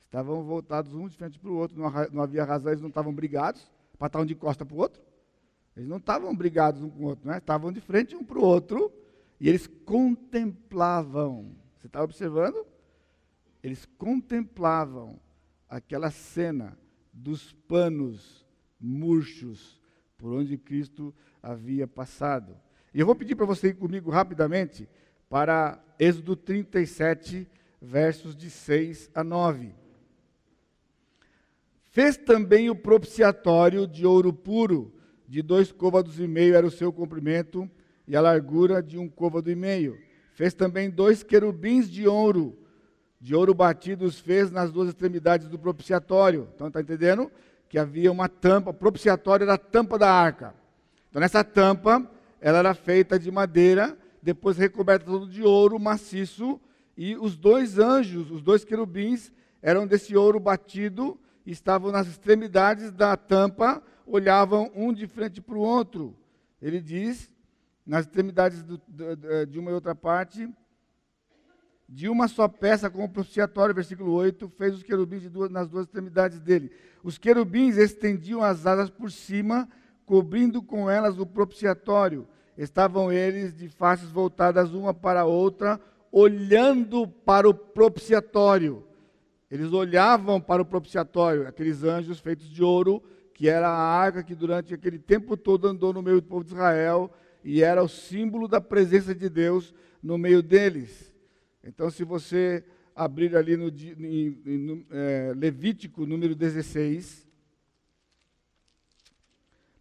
[0.00, 1.78] Estavam voltados um de frente para o outro,
[2.12, 5.00] não, havia razão, eles não estavam brigados para estar um de costa para o outro.
[5.76, 7.38] Eles não estavam brigados um com o outro, né?
[7.38, 8.92] estavam de frente um para o outro
[9.40, 11.56] e eles contemplavam.
[11.76, 12.66] Você está observando?
[13.62, 15.18] Eles contemplavam
[15.68, 16.76] aquela cena
[17.12, 18.46] dos panos
[18.80, 19.80] murchos
[20.18, 22.56] por onde Cristo havia passado.
[22.92, 24.88] E eu vou pedir para você ir comigo rapidamente
[25.28, 27.48] para Êxodo 37,
[27.80, 29.72] versos de 6 a 9.
[31.84, 34.92] Fez também o propiciatório de ouro puro,
[35.30, 37.70] de dois côvados e meio era o seu comprimento,
[38.04, 39.96] e a largura de um côvado e meio.
[40.34, 42.58] Fez também dois querubins de ouro,
[43.20, 46.48] de ouro batidos, fez nas duas extremidades do propiciatório.
[46.52, 47.30] Então, está entendendo?
[47.68, 50.52] Que havia uma tampa, propiciatório era a tampa da arca.
[51.08, 52.04] Então, nessa tampa,
[52.40, 56.60] ela era feita de madeira, depois recoberta todo de ouro maciço,
[56.96, 61.16] e os dois anjos, os dois querubins, eram desse ouro batido,
[61.46, 66.16] estavam nas extremidades da tampa, olhavam um de frente para o outro.
[66.60, 67.30] Ele diz,
[67.86, 70.48] nas extremidades do, de, de uma e outra parte,
[71.88, 75.86] de uma só peça com o propiciatório, versículo 8, fez os querubins duas, nas duas
[75.86, 76.70] extremidades dele.
[77.02, 79.68] Os querubins estendiam as asas por cima,
[80.04, 82.28] cobrindo com elas o propiciatório.
[82.56, 85.80] Estavam eles de faces voltadas uma para a outra,
[86.12, 88.84] olhando para o propiciatório.
[89.50, 93.02] Eles olhavam para o propiciatório, aqueles anjos feitos de ouro,
[93.40, 96.50] que era a arca que durante aquele tempo todo andou no meio do povo de
[96.50, 97.10] Israel
[97.42, 99.72] e era o símbolo da presença de Deus
[100.02, 101.10] no meio deles.
[101.64, 102.62] Então, se você
[102.94, 107.26] abrir ali no, em, em, é, Levítico número 16,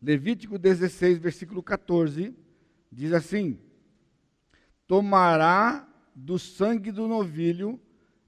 [0.02, 2.34] Levítico 16, versículo 14,
[2.90, 3.60] diz assim:
[4.88, 7.78] Tomará do sangue do novilho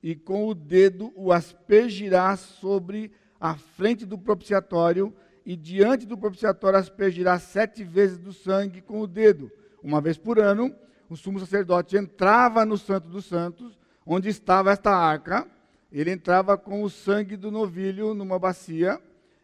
[0.04, 5.12] e com o dedo o aspergirá sobre à frente do propiciatório
[5.44, 9.52] e diante do propiciatório aspergirá sete vezes do sangue com o dedo.
[9.82, 10.74] Uma vez por ano,
[11.10, 15.50] o sumo sacerdote entrava no Santo dos Santos, onde estava esta arca,
[15.92, 19.02] ele entrava com o sangue do novilho numa bacia,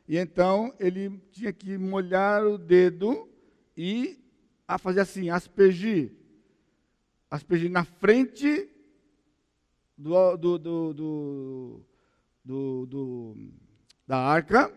[0.07, 3.27] e então ele tinha que molhar o dedo
[3.75, 4.19] e
[4.67, 6.11] a fazer assim, aspergir.
[7.29, 8.69] Aspergir na frente
[9.97, 10.93] do, do, do,
[12.45, 13.37] do, do
[14.07, 14.71] da arca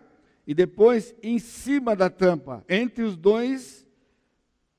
[0.46, 3.86] e depois em cima da tampa, entre os dois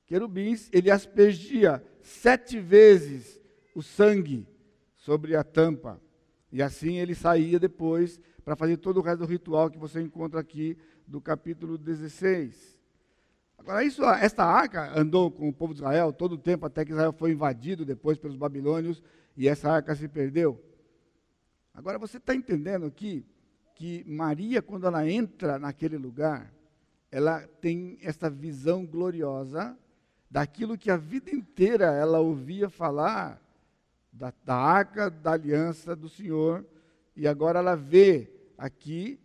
[0.06, 3.40] querubins, ele aspergia sete vezes
[3.74, 4.46] o sangue
[4.94, 6.00] sobre a tampa.
[6.50, 10.40] E assim ele saía depois para fazer todo o resto do ritual que você encontra
[10.40, 12.78] aqui do capítulo 16.
[13.56, 16.90] Agora, isso, esta arca andou com o povo de Israel todo o tempo, até que
[16.90, 19.02] Israel foi invadido depois pelos babilônios
[19.36, 20.60] e essa arca se perdeu.
[21.72, 23.24] Agora, você está entendendo aqui
[23.74, 26.52] que Maria, quando ela entra naquele lugar,
[27.10, 29.76] ela tem essa visão gloriosa
[30.30, 33.40] daquilo que a vida inteira ela ouvia falar
[34.12, 36.64] da, da arca da aliança do Senhor,
[37.14, 39.20] e agora ela vê aqui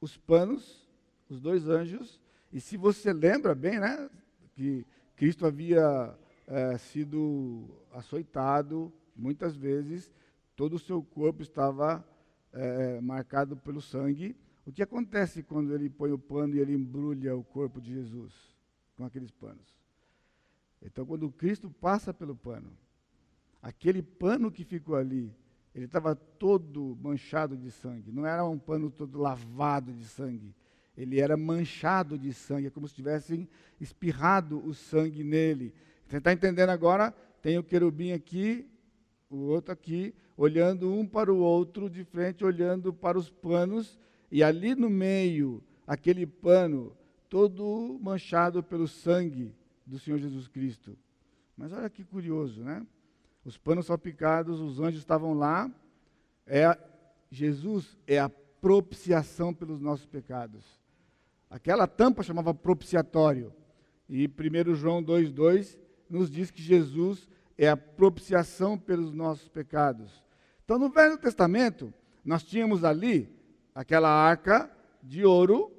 [0.00, 0.88] os panos,
[1.28, 2.20] os dois anjos,
[2.52, 4.10] e se você lembra bem, né,
[4.54, 4.84] que
[5.14, 10.10] Cristo havia é, sido açoitado muitas vezes,
[10.56, 12.04] todo o seu corpo estava
[12.52, 14.36] é, marcado pelo sangue.
[14.66, 18.32] O que acontece quando ele põe o pano e ele embrulha o corpo de Jesus
[18.96, 19.74] com aqueles panos?
[20.82, 22.70] Então, quando Cristo passa pelo pano,
[23.62, 25.34] aquele pano que ficou ali,
[25.74, 28.10] ele estava todo manchado de sangue.
[28.10, 30.54] Não era um pano todo lavado de sangue.
[30.96, 33.48] Ele era manchado de sangue, é como se tivessem
[33.80, 35.72] espirrado o sangue nele.
[36.06, 37.12] Você está entendendo agora?
[37.40, 38.68] Tem o querubim aqui,
[39.30, 44.00] o outro aqui, olhando um para o outro, de frente, olhando para os panos,
[44.32, 46.96] e ali no meio, aquele pano,
[47.28, 50.96] todo manchado pelo sangue do Senhor Jesus Cristo.
[51.54, 52.86] Mas olha que curioso, né?
[53.44, 55.70] Os panos salpicados, os anjos estavam lá.
[56.46, 56.74] É
[57.30, 60.64] Jesus é a propiciação pelos nossos pecados.
[61.50, 63.52] Aquela tampa chamava propiciatório.
[64.08, 70.29] E 1 João 2,2 nos diz que Jesus é a propiciação pelos nossos pecados.
[70.70, 71.92] Então, no Velho Testamento,
[72.24, 73.28] nós tínhamos ali
[73.74, 74.70] aquela arca
[75.02, 75.72] de ouro,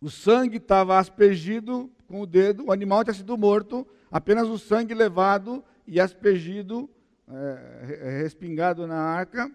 [0.00, 4.92] o sangue estava aspergido com o dedo, o animal tinha sido morto, apenas o sangue
[4.92, 6.90] levado e aspergido,
[7.28, 9.48] é, respingado na arca.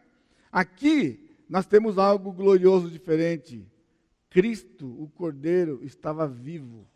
[0.50, 3.68] Aqui nós temos algo glorioso diferente.
[4.30, 6.88] Cristo, o Cordeiro, estava vivo.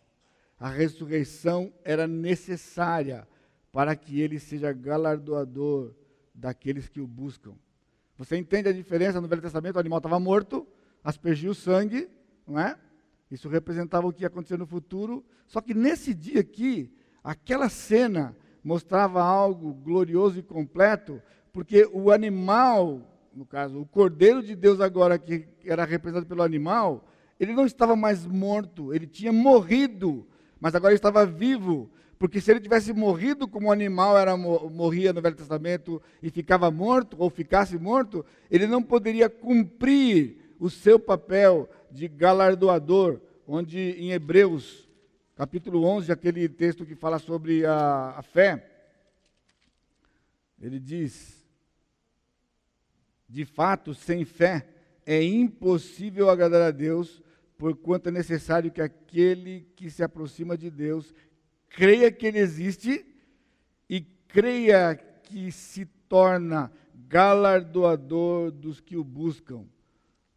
[0.57, 3.27] A ressurreição era necessária
[3.73, 5.99] para que ele seja galardoador
[6.33, 7.53] daqueles que o buscam.
[8.17, 9.19] Você entende a diferença?
[9.19, 10.67] No Velho Testamento o animal estava morto,
[11.03, 12.09] aspergiu o sangue,
[12.47, 12.77] não é?
[13.29, 15.23] Isso representava o que ia acontecer no futuro.
[15.47, 23.01] Só que nesse dia aqui, aquela cena mostrava algo glorioso e completo, porque o animal,
[23.33, 27.07] no caso, o cordeiro de Deus agora que era representado pelo animal,
[27.39, 30.27] ele não estava mais morto, ele tinha morrido,
[30.59, 31.89] mas agora estava vivo.
[32.21, 36.69] Porque se ele tivesse morrido como um animal era, morria no Velho Testamento e ficava
[36.69, 44.11] morto, ou ficasse morto, ele não poderia cumprir o seu papel de galardoador, onde em
[44.11, 44.87] Hebreus,
[45.35, 48.69] capítulo 11, aquele texto que fala sobre a, a fé,
[50.61, 51.43] ele diz:
[53.27, 54.67] de fato, sem fé
[55.07, 57.19] é impossível agradar a Deus,
[57.57, 61.15] porquanto é necessário que aquele que se aproxima de Deus
[61.71, 63.05] creia que Ele existe
[63.89, 66.71] e creia que se torna
[67.07, 69.65] galardoador dos que o buscam.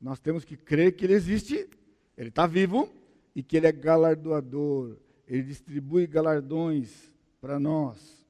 [0.01, 1.69] Nós temos que crer que Ele existe,
[2.17, 2.93] Ele está vivo
[3.35, 4.97] e que Ele é galardoador.
[5.27, 8.25] Ele distribui galardões para nós.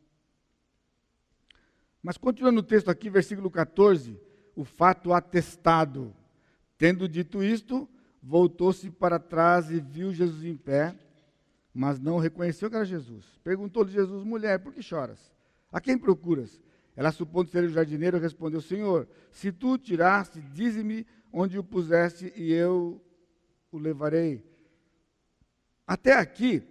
[2.03, 4.19] Mas continuando o texto aqui, versículo 14,
[4.55, 6.15] o fato atestado.
[6.77, 7.89] Tendo dito isto,
[8.23, 10.95] voltou-se para trás e viu Jesus em pé
[11.75, 13.25] mas não reconheceu que era Jesus.
[13.43, 15.19] Perguntou-lhe Jesus, mulher, por que choras?
[15.73, 16.61] A quem procuras?
[16.95, 22.53] Ela, supondo ser o jardineiro, respondeu, Senhor, se tu tiraste, dize-me onde o puseste e
[22.53, 23.03] eu
[23.73, 24.45] o levarei.
[25.85, 26.63] Até aqui,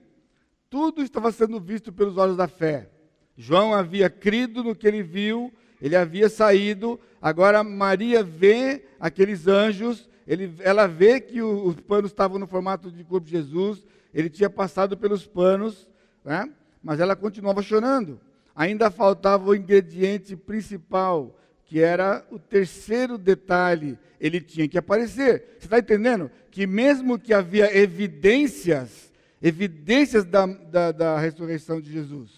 [0.69, 2.89] tudo estava sendo visto pelos olhos da fé.
[3.35, 10.09] João havia crido no que ele viu, ele havia saído, agora Maria vê aqueles anjos,
[10.25, 14.49] ele, ela vê que os panos estavam no formato de corpo de Jesus, ele tinha
[14.49, 15.89] passado pelos panos,
[16.23, 16.51] né?
[16.81, 18.19] mas ela continuava chorando.
[18.55, 23.97] Ainda faltava o ingrediente principal, que era o terceiro detalhe.
[24.19, 25.55] Ele tinha que aparecer.
[25.57, 26.29] Você está entendendo?
[26.51, 32.31] Que mesmo que havia evidências, evidências da, da, da ressurreição de Jesus,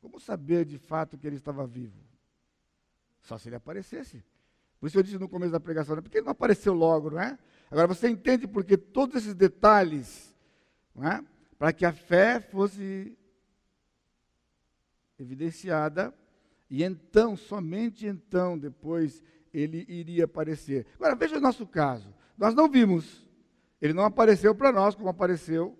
[0.00, 2.00] como saber de fato que ele estava vivo?
[3.22, 4.24] Só se ele aparecesse.
[4.80, 6.02] Por isso eu disse no começo da pregação, né?
[6.02, 7.38] porque ele não apareceu logo, não é?
[7.70, 10.34] Agora você entende porque todos esses detalhes,
[10.96, 11.22] é?
[11.56, 13.16] para que a fé fosse
[15.18, 16.12] evidenciada,
[16.68, 20.86] e então, somente então, depois, ele iria aparecer.
[20.94, 22.14] Agora veja o nosso caso.
[22.36, 23.28] Nós não vimos.
[23.80, 25.78] Ele não apareceu para nós como apareceu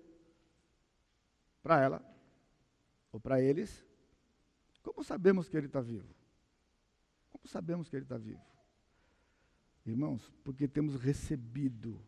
[1.61, 2.05] para ela
[3.11, 3.85] ou para eles.
[4.81, 6.13] Como sabemos que ele está vivo?
[7.31, 8.50] Como sabemos que ele está vivo?
[9.85, 11.99] Irmãos, porque temos recebido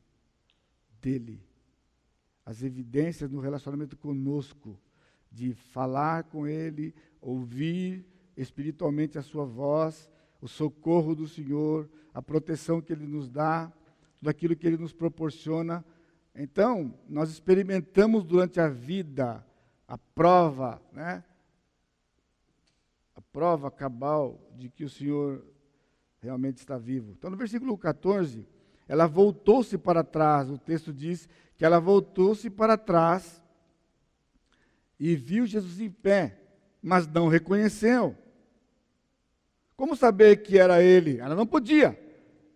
[1.01, 1.41] dele
[2.45, 4.79] as evidências no relacionamento conosco,
[5.31, 8.05] de falar com ele, ouvir
[8.37, 10.09] espiritualmente a sua voz,
[10.41, 13.71] o socorro do Senhor, a proteção que ele nos dá,
[14.19, 15.83] tudo aquilo que ele nos proporciona.
[16.35, 19.45] Então, nós experimentamos durante a vida
[19.87, 21.23] a prova, né?
[23.15, 25.43] A prova cabal de que o Senhor
[26.23, 27.13] realmente está vivo.
[27.17, 28.47] Então, no versículo 14,
[28.87, 30.49] ela voltou-se para trás.
[30.49, 33.43] O texto diz que ela voltou-se para trás
[34.97, 36.39] e viu Jesus em pé,
[36.81, 38.15] mas não reconheceu.
[39.75, 41.17] Como saber que era ele?
[41.17, 41.99] Ela não podia.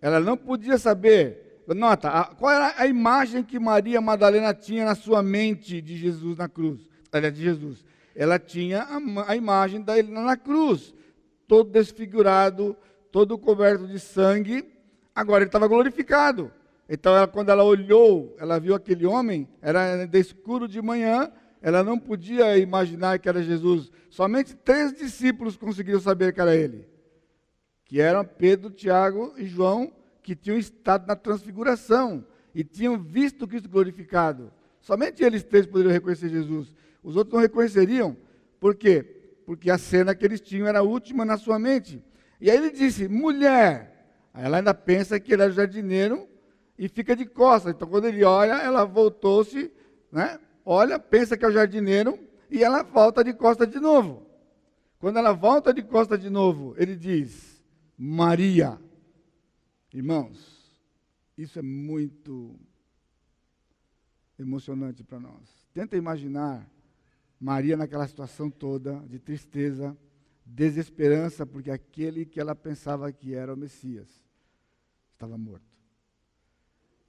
[0.01, 1.63] Ela não podia saber.
[1.67, 6.37] Nota, a, qual era a imagem que Maria Madalena tinha na sua mente de Jesus
[6.37, 6.87] na cruz?
[7.11, 7.85] Aliás, de Jesus.
[8.15, 10.93] Ela tinha a, a imagem dele na cruz,
[11.45, 12.77] todo desfigurado,
[13.11, 14.65] todo coberto de sangue,
[15.15, 16.51] agora ele estava glorificado.
[16.89, 21.83] Então, ela, quando ela olhou, ela viu aquele homem, era de escuro de manhã, ela
[21.83, 23.91] não podia imaginar que era Jesus.
[24.09, 26.87] Somente três discípulos conseguiram saber que era ele,
[27.85, 29.91] que eram Pedro, Tiago e João,
[30.21, 34.51] que tinham estado na transfiguração e tinham visto Cristo glorificado.
[34.79, 36.73] Somente eles três poderiam reconhecer Jesus.
[37.03, 38.15] Os outros não reconheceriam.
[38.59, 39.03] Por quê?
[39.45, 42.01] Porque a cena que eles tinham era a última na sua mente.
[42.39, 44.05] E aí ele disse, mulher.
[44.33, 46.27] Aí ela ainda pensa que ele é jardineiro
[46.77, 47.73] e fica de costas.
[47.73, 49.71] Então, quando ele olha, ela voltou-se,
[50.11, 50.39] né?
[50.63, 52.19] olha, pensa que é o jardineiro
[52.49, 54.27] e ela volta de costas de novo.
[54.99, 57.63] Quando ela volta de costas de novo, ele diz,
[57.97, 58.79] Maria.
[59.93, 60.57] Irmãos,
[61.37, 62.59] isso é muito
[64.37, 65.67] emocionante para nós.
[65.73, 66.69] Tenta imaginar
[67.39, 69.97] Maria naquela situação toda de tristeza,
[70.47, 74.07] desesperança, porque aquele que ela pensava que era o Messias
[75.13, 75.65] estava morto.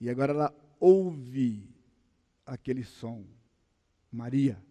[0.00, 1.68] E agora ela ouve
[2.44, 3.24] aquele som.
[4.10, 4.62] Maria.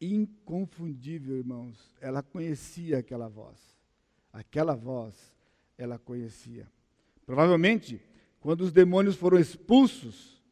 [0.00, 1.94] inconfundível, irmãos.
[2.00, 3.58] Ela conhecia aquela voz.
[4.32, 5.34] Aquela voz
[5.78, 6.70] ela conhecia.
[7.24, 8.00] Provavelmente,
[8.40, 10.42] quando os demônios foram expulsos,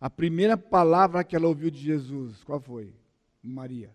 [0.00, 2.94] a primeira palavra que ela ouviu de Jesus, qual foi?
[3.42, 3.94] Maria.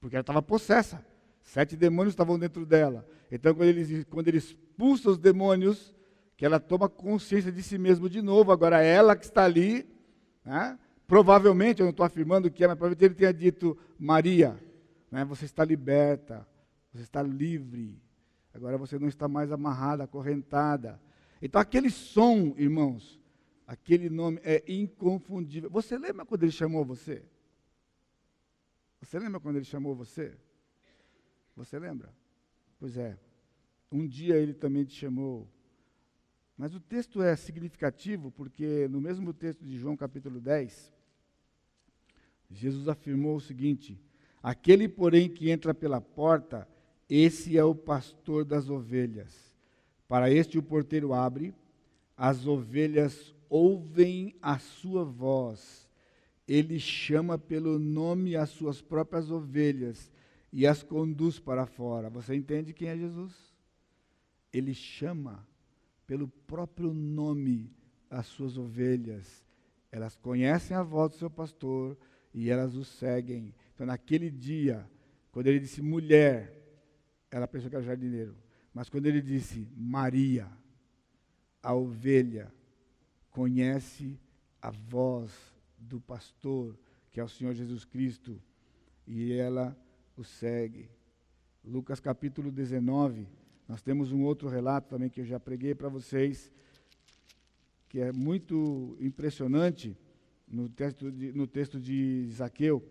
[0.00, 1.04] Porque ela estava possessa.
[1.46, 3.06] Sete demônios estavam dentro dela.
[3.30, 5.94] Então, quando ele, quando ele expulsa os demônios,
[6.36, 8.50] que ela toma consciência de si mesmo de novo.
[8.50, 9.88] Agora, ela que está ali,
[10.44, 10.76] né?
[11.06, 14.60] provavelmente, eu não estou afirmando que é, mas provavelmente ele tenha dito: Maria,
[15.08, 15.24] né?
[15.24, 16.46] você está liberta,
[16.92, 17.96] você está livre.
[18.52, 21.00] Agora você não está mais amarrada, acorrentada.
[21.40, 23.20] Então, aquele som, irmãos,
[23.68, 25.70] aquele nome é inconfundível.
[25.70, 27.22] Você lembra quando ele chamou você?
[29.00, 30.36] Você lembra quando ele chamou você?
[31.56, 32.12] Você lembra?
[32.78, 33.18] Pois é.
[33.90, 35.48] Um dia ele também te chamou.
[36.56, 40.92] Mas o texto é significativo porque no mesmo texto de João capítulo 10,
[42.50, 43.98] Jesus afirmou o seguinte:
[44.42, 46.68] Aquele, porém, que entra pela porta,
[47.08, 49.54] esse é o pastor das ovelhas.
[50.06, 51.54] Para este o porteiro abre,
[52.16, 55.88] as ovelhas ouvem a sua voz.
[56.46, 60.10] Ele chama pelo nome as suas próprias ovelhas
[60.56, 62.08] e as conduz para fora.
[62.08, 63.34] Você entende quem é Jesus?
[64.50, 65.46] Ele chama
[66.06, 67.70] pelo próprio nome
[68.08, 69.44] as suas ovelhas.
[69.92, 71.94] Elas conhecem a voz do seu pastor
[72.32, 73.54] e elas o seguem.
[73.74, 74.88] Então, naquele dia,
[75.30, 76.50] quando ele disse mulher,
[77.30, 78.34] ela pensou que era jardineiro.
[78.72, 80.50] Mas quando ele disse Maria,
[81.62, 82.50] a ovelha,
[83.30, 84.18] conhece
[84.62, 85.30] a voz
[85.76, 86.78] do pastor,
[87.12, 88.40] que é o Senhor Jesus Cristo,
[89.06, 89.76] e ela
[90.16, 90.88] o segue.
[91.64, 93.28] Lucas capítulo 19,
[93.68, 96.52] nós temos um outro relato também que eu já preguei para vocês,
[97.88, 99.96] que é muito impressionante
[100.46, 102.82] no texto de, no texto de Zaqueu.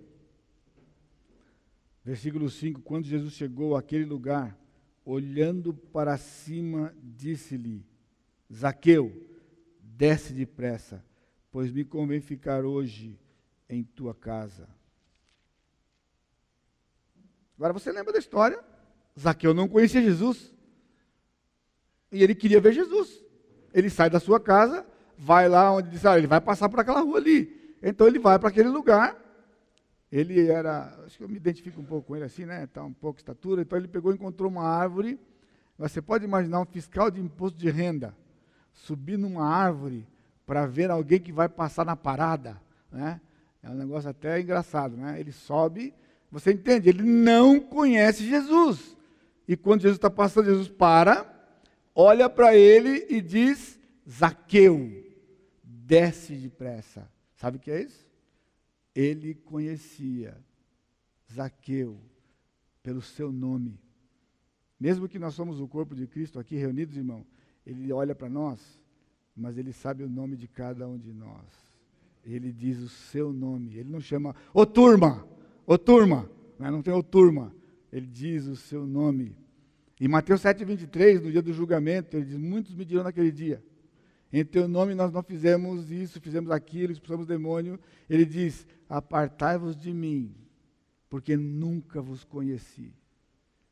[2.03, 4.57] Versículo 5: Quando Jesus chegou àquele lugar,
[5.03, 7.85] olhando para cima, disse-lhe:
[8.53, 9.25] Zaqueu,
[9.81, 11.03] desce depressa,
[11.49, 13.17] pois me convém ficar hoje
[13.69, 14.67] em tua casa.
[17.57, 18.59] Agora você lembra da história?
[19.19, 20.53] Zaqueu não conhecia Jesus.
[22.11, 23.23] E ele queria ver Jesus.
[23.73, 24.85] Ele sai da sua casa,
[25.17, 27.75] vai lá onde diz, ah, ele vai passar por aquela rua ali.
[27.81, 29.17] Então ele vai para aquele lugar.
[30.11, 32.63] Ele era, acho que eu me identifico um pouco com ele assim, né?
[32.63, 33.61] Está um pouco de estatura.
[33.61, 35.19] Então ele pegou e encontrou uma árvore.
[35.77, 38.15] Você pode imaginar um fiscal de imposto de renda
[38.71, 40.07] subir numa árvore
[40.45, 43.19] para ver alguém que vai passar na parada, né?
[43.63, 45.19] É um negócio até engraçado, né?
[45.19, 45.93] Ele sobe,
[46.35, 46.89] você entende?
[46.89, 48.97] Ele não conhece Jesus.
[49.47, 51.25] E quando Jesus está passando, Jesus para,
[51.95, 55.01] olha para ele e diz: Zaqueu,
[55.63, 57.09] desce depressa.
[57.37, 58.05] Sabe o que é isso?
[58.93, 60.37] Ele conhecia
[61.33, 61.97] Zaqueu
[62.83, 63.79] pelo seu nome.
[64.77, 67.25] Mesmo que nós somos o corpo de Cristo aqui reunidos, irmão,
[67.65, 68.59] ele olha para nós,
[69.33, 71.45] mas ele sabe o nome de cada um de nós.
[72.25, 73.77] Ele diz o seu nome.
[73.77, 75.25] Ele não chama, ô turma,
[75.65, 76.69] ô turma, né?
[76.69, 77.53] não tem ô turma.
[77.91, 79.35] Ele diz o seu nome.
[79.99, 83.63] Em Mateus 7,23, no dia do julgamento, ele diz: Muitos me dirão naquele dia,
[84.31, 87.79] em teu nome nós não fizemos isso, fizemos aquilo, expulsamos demônio.
[88.09, 90.35] Ele diz: Apartai-vos de mim,
[91.09, 92.93] porque nunca vos conheci.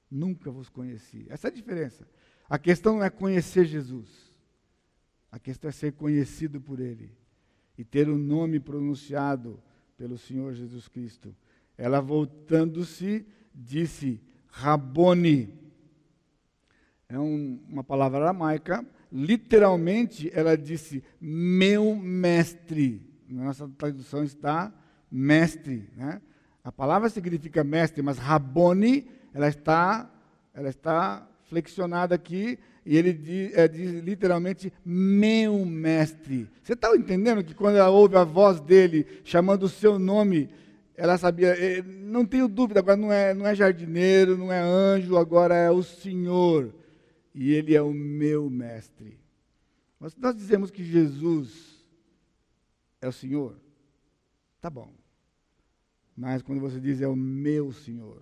[0.10, 1.26] Nunca vos conheci.
[1.30, 2.08] Essa é a diferença.
[2.48, 4.08] A questão não é conhecer Jesus.
[5.30, 7.12] A questão é ser conhecido por Ele
[7.78, 9.60] e ter o nome pronunciado
[9.98, 11.36] pelo Senhor Jesus Cristo.
[11.84, 15.54] Ela voltando-se, disse: Rabone
[17.10, 18.86] é um, uma palavra aramaica.
[19.12, 23.06] Literalmente, ela disse: meu mestre.
[23.28, 24.74] Na nossa tradução está
[25.12, 25.90] mestre.
[25.98, 26.22] Né?
[26.64, 30.10] A palavra significa mestre, mas Rabone, ela está,
[30.54, 36.50] ela está flexionada aqui e ele diz, é, diz, literalmente meu mestre.
[36.62, 40.50] Você está entendendo que quando ela ouve a voz dele chamando o seu nome,
[40.96, 45.56] ela sabia, não tenho dúvida, agora não é, não é jardineiro, não é anjo, agora
[45.56, 46.74] é o Senhor
[47.34, 49.20] e Ele é o meu mestre.
[50.00, 51.84] Mas nós dizemos que Jesus
[53.02, 53.56] é o Senhor,
[54.62, 54.94] tá bom.
[56.16, 58.22] Mas quando você diz é o meu Senhor,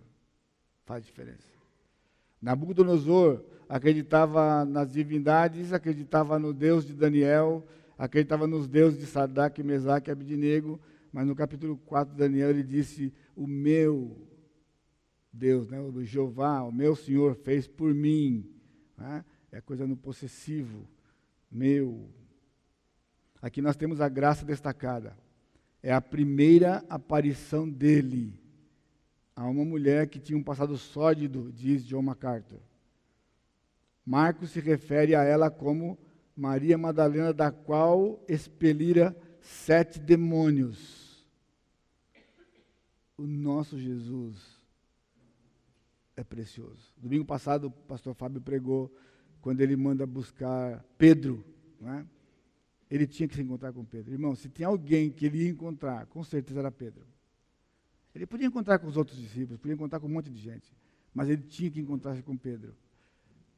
[0.86, 1.48] faz diferença.
[2.42, 7.66] Nabucodonosor acreditava nas divindades, acreditava no Deus de Daniel,
[7.98, 10.80] acreditava nos deuses de Sadak, Mesaque e Abidinego,
[11.12, 14.28] mas no capítulo 4 de Daniel ele disse: O meu
[15.32, 18.62] Deus, né, o Jeová, o meu Senhor fez por mim
[19.02, 19.26] né?
[19.52, 20.88] É coisa no possessivo,
[21.52, 22.10] meu.
[23.42, 25.18] Aqui nós temos a graça destacada.
[25.84, 28.40] É a primeira aparição dele
[29.36, 32.60] a uma mulher que tinha um passado sólido, diz John MacArthur.
[34.06, 35.98] Marcos se refere a ela como
[36.36, 41.01] Maria Madalena, da qual expelira sete demônios.
[43.22, 44.36] O nosso Jesus
[46.16, 46.92] é precioso.
[46.98, 48.92] Domingo passado, o pastor Fábio pregou
[49.42, 51.46] quando ele manda buscar Pedro.
[51.80, 52.06] Não é?
[52.90, 54.12] Ele tinha que se encontrar com Pedro.
[54.12, 57.06] Irmão, se tem alguém que ele ia encontrar, com certeza era Pedro.
[58.16, 60.76] Ele podia encontrar com os outros discípulos, podia encontrar com um monte de gente,
[61.14, 62.76] mas ele tinha que encontrar-se com Pedro.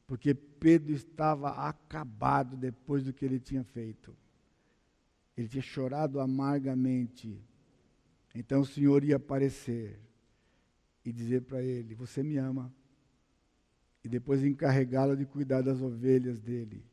[0.05, 4.13] Porque Pedro estava acabado depois do que ele tinha feito.
[5.37, 7.41] Ele tinha chorado amargamente.
[8.33, 9.99] Então o Senhor ia aparecer
[11.05, 12.73] e dizer para ele: Você me ama.
[14.03, 16.83] E depois encarregá-lo de cuidar das ovelhas dele.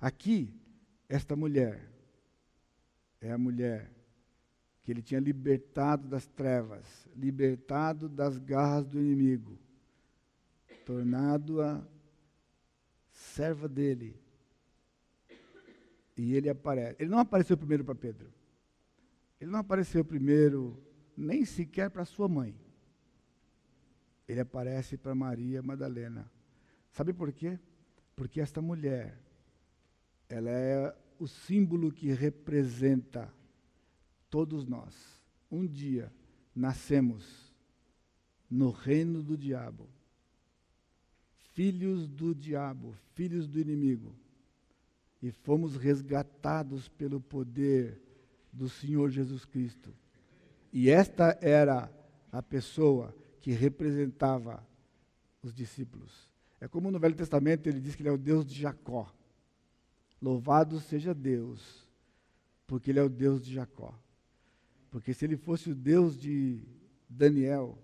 [0.00, 0.52] Aqui,
[1.08, 1.88] esta mulher
[3.20, 3.90] é a mulher
[4.82, 9.58] que ele tinha libertado das trevas, libertado das garras do inimigo,
[10.84, 11.84] tornado-a
[13.10, 14.16] serva dele.
[16.16, 16.96] E ele aparece.
[16.98, 18.32] Ele não apareceu primeiro para Pedro.
[19.40, 20.85] Ele não apareceu primeiro
[21.16, 22.54] nem sequer para sua mãe.
[24.28, 26.30] Ele aparece para Maria Madalena.
[26.92, 27.58] Sabe por quê?
[28.14, 29.18] Porque esta mulher,
[30.28, 33.32] ela é o símbolo que representa
[34.28, 35.22] todos nós.
[35.50, 36.12] Um dia
[36.54, 37.54] nascemos
[38.50, 39.88] no reino do diabo,
[41.52, 44.14] filhos do diabo, filhos do inimigo,
[45.22, 48.00] e fomos resgatados pelo poder
[48.52, 49.94] do Senhor Jesus Cristo.
[50.78, 51.90] E esta era
[52.30, 54.62] a pessoa que representava
[55.42, 56.30] os discípulos.
[56.60, 59.10] É como no Velho Testamento ele diz que ele é o Deus de Jacó.
[60.20, 61.88] Louvado seja Deus,
[62.66, 63.98] porque ele é o Deus de Jacó.
[64.90, 66.60] Porque se ele fosse o Deus de
[67.08, 67.78] Daniel,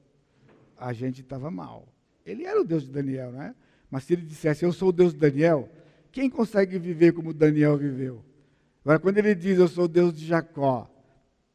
[0.77, 1.89] a gente estava mal.
[2.27, 3.55] Ele era o Deus de Daniel, não é?
[3.91, 5.67] Mas se ele dissesse, eu sou o Deus de Daniel,
[6.11, 8.23] quem consegue viver como Daniel viveu?
[8.85, 10.92] Agora, quando ele diz, eu sou o Deus de Jacó,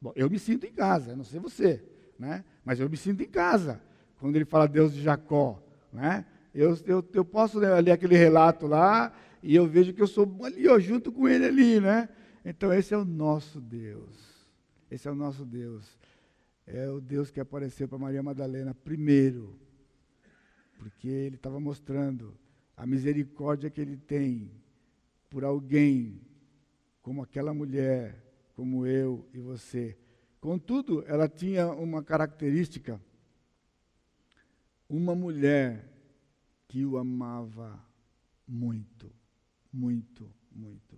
[0.01, 1.83] bom, eu me sinto em casa, não sei você,
[2.17, 2.43] né?
[2.63, 3.81] mas eu me sinto em casa.
[4.19, 6.25] Quando ele fala Deus de Jacó, né?
[6.53, 10.67] eu, eu, eu posso ler aquele relato lá e eu vejo que eu sou ali,
[10.67, 12.09] ó, junto com ele ali, né?
[12.43, 14.47] Então, esse é o nosso Deus.
[14.89, 15.97] Esse é o nosso Deus.
[16.65, 19.57] É o Deus que apareceu para Maria Madalena primeiro,
[20.77, 22.37] porque ele estava mostrando
[22.75, 24.51] a misericórdia que ele tem
[25.29, 26.21] por alguém
[27.01, 28.21] como aquela mulher,
[28.57, 29.95] como eu e você.
[30.41, 32.99] Contudo, ela tinha uma característica,
[34.89, 35.87] uma mulher
[36.67, 37.79] que o amava
[38.47, 39.13] muito,
[39.71, 40.97] muito, muito.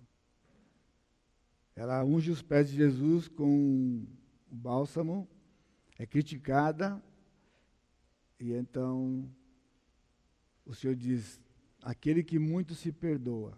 [1.75, 4.07] Ela unge os pés de Jesus com
[4.49, 5.27] o bálsamo,
[5.97, 7.03] é criticada,
[8.39, 9.29] e então
[10.65, 11.41] o Senhor diz:
[11.81, 13.57] aquele que muito se perdoa,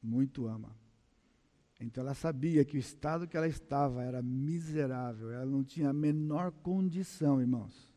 [0.00, 0.83] muito ama.
[1.80, 5.92] Então ela sabia que o estado que ela estava era miserável, ela não tinha a
[5.92, 7.90] menor condição, irmãos,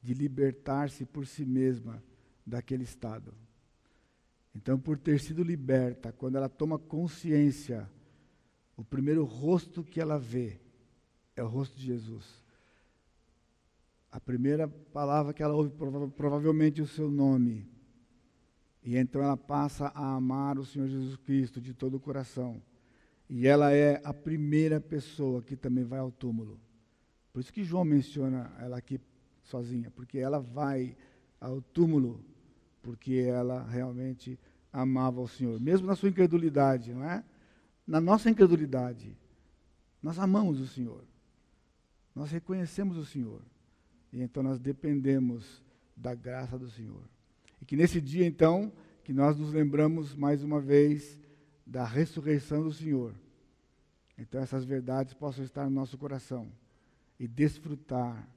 [0.00, 2.02] de libertar-se por si mesma
[2.46, 3.34] daquele estado.
[4.54, 7.90] Então, por ter sido liberta, quando ela toma consciência,
[8.76, 10.60] o primeiro rosto que ela vê
[11.34, 12.44] é o rosto de Jesus.
[14.12, 17.68] A primeira palavra que ela ouve, prova provavelmente o seu nome.
[18.84, 22.62] E então ela passa a amar o Senhor Jesus Cristo de todo o coração.
[23.28, 26.60] E ela é a primeira pessoa que também vai ao túmulo.
[27.32, 29.00] Por isso que João menciona ela aqui
[29.42, 30.96] sozinha, porque ela vai
[31.40, 32.24] ao túmulo
[32.84, 34.38] porque ela realmente
[34.70, 37.24] amava o Senhor, mesmo na sua incredulidade, não é?
[37.86, 39.16] Na nossa incredulidade,
[40.02, 41.02] nós amamos o Senhor,
[42.14, 43.40] nós reconhecemos o Senhor,
[44.12, 45.62] e então nós dependemos
[45.96, 47.02] da graça do Senhor.
[47.64, 48.70] E que nesse dia, então,
[49.02, 51.18] que nós nos lembramos mais uma vez
[51.66, 53.14] da ressurreição do Senhor.
[54.18, 56.52] Então essas verdades possam estar no nosso coração
[57.18, 58.28] e desfrutar.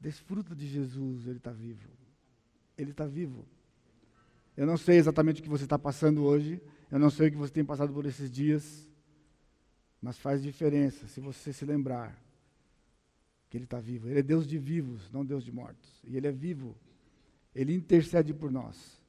[0.00, 1.86] Desfruta de Jesus, Ele está vivo.
[2.78, 3.44] Ele está vivo.
[4.56, 7.36] Eu não sei exatamente o que você está passando hoje, eu não sei o que
[7.36, 8.88] você tem passado por esses dias,
[10.00, 12.18] mas faz diferença se você se lembrar
[13.50, 14.08] que Ele está vivo.
[14.08, 16.00] Ele é Deus de vivos, não Deus de mortos.
[16.04, 16.74] E Ele é vivo.
[17.58, 19.02] Ele intercede por nós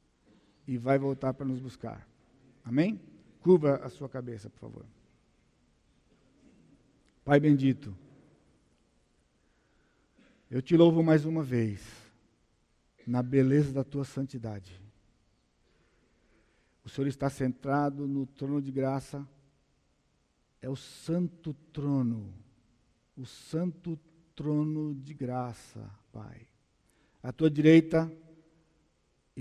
[0.66, 2.10] e vai voltar para nos buscar.
[2.66, 3.00] Amém?
[3.42, 4.86] Cubra a sua cabeça, por favor.
[7.24, 7.96] Pai bendito,
[10.50, 11.86] eu te louvo mais uma vez
[13.06, 14.82] na beleza da tua santidade.
[16.84, 19.30] O Senhor está centrado no trono de graça,
[20.60, 22.34] é o santo trono,
[23.16, 24.00] o santo
[24.34, 26.48] trono de graça, Pai.
[27.22, 28.12] À tua direita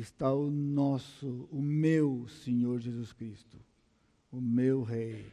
[0.00, 3.58] está o nosso, o meu Senhor Jesus Cristo,
[4.30, 5.26] o meu Rei.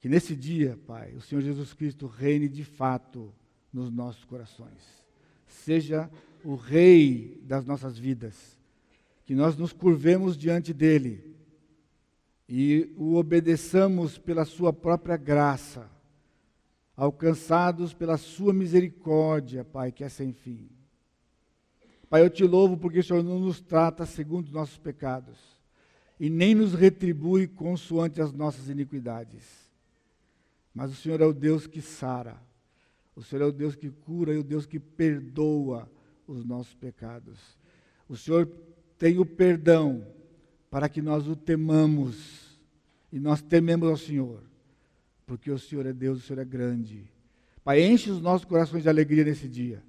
[0.00, 3.32] Que nesse dia, Pai, o Senhor Jesus Cristo reine de fato
[3.72, 5.04] nos nossos corações.
[5.46, 6.10] Seja
[6.44, 8.58] o Rei das nossas vidas.
[9.24, 11.36] Que nós nos curvemos diante dEle
[12.48, 15.90] e o obedeçamos pela Sua própria graça,
[16.96, 20.77] alcançados pela Sua misericórdia, Pai, que é sem fim.
[22.08, 25.36] Pai, eu te louvo porque o Senhor não nos trata segundo os nossos pecados
[26.18, 29.44] e nem nos retribui consoante as nossas iniquidades.
[30.74, 32.36] Mas o Senhor é o Deus que sara,
[33.14, 35.90] o Senhor é o Deus que cura e o Deus que perdoa
[36.26, 37.38] os nossos pecados.
[38.08, 38.46] O Senhor
[38.98, 40.06] tem o perdão
[40.70, 42.58] para que nós o temamos
[43.12, 44.42] e nós tememos ao Senhor,
[45.26, 47.04] porque o Senhor é Deus, o Senhor é grande.
[47.64, 49.82] Pai, enche os nossos corações de alegria nesse dia.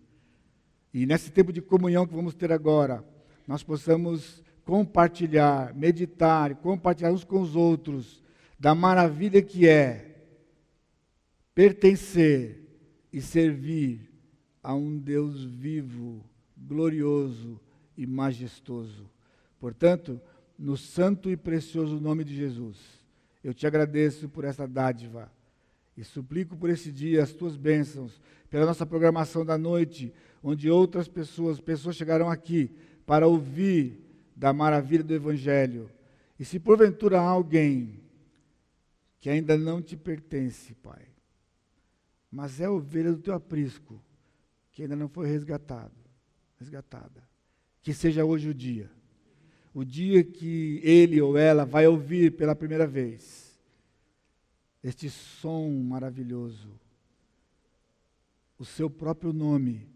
[0.94, 3.04] E nesse tempo de comunhão que vamos ter agora,
[3.48, 8.24] nós possamos compartilhar, meditar, compartilhar uns com os outros
[8.60, 10.10] da maravilha que é
[11.56, 12.60] pertencer
[13.12, 14.10] e servir
[14.62, 16.24] a um Deus vivo,
[16.58, 17.60] glorioso
[17.98, 19.10] e majestoso.
[19.60, 20.22] Portanto,
[20.58, 22.78] no santo e precioso nome de Jesus,
[23.44, 25.32] eu te agradeço por essa dádiva
[25.98, 30.14] e suplico por esse dia as tuas bênçãos, pela nossa programação da noite,
[30.44, 32.72] onde outras pessoas, pessoas chegaram aqui
[33.06, 34.00] para ouvir
[34.36, 35.90] da maravilha do Evangelho.
[36.40, 38.00] E se porventura há alguém
[39.20, 41.06] que ainda não te pertence, Pai,
[42.32, 44.02] mas é ovelha do teu aprisco,
[44.72, 45.92] que ainda não foi resgatado,
[46.58, 47.28] resgatada,
[47.82, 48.90] que seja hoje o dia,
[49.74, 53.50] o dia que ele ou ela vai ouvir pela primeira vez
[54.82, 56.70] este som maravilhoso,
[58.58, 59.88] o seu próprio nome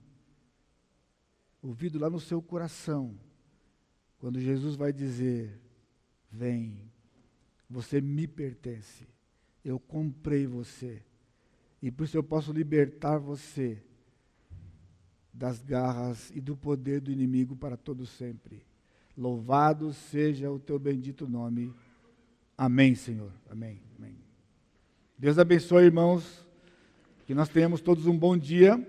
[1.64, 3.16] ouvido lá no seu coração,
[4.20, 5.57] quando Jesus vai dizer:
[6.30, 6.78] Vem,
[7.70, 9.07] você me pertence,
[9.64, 11.01] eu comprei você,
[11.82, 13.82] e por isso eu posso libertar você
[15.34, 18.64] das garras e do poder do inimigo para todo sempre.
[19.18, 21.74] Louvado seja o teu bendito nome.
[22.57, 23.32] Amém, Senhor.
[23.49, 23.82] Amém.
[23.97, 24.16] Amém.
[25.18, 26.45] Deus abençoe, irmãos.
[27.26, 28.86] Que nós tenhamos todos um bom dia.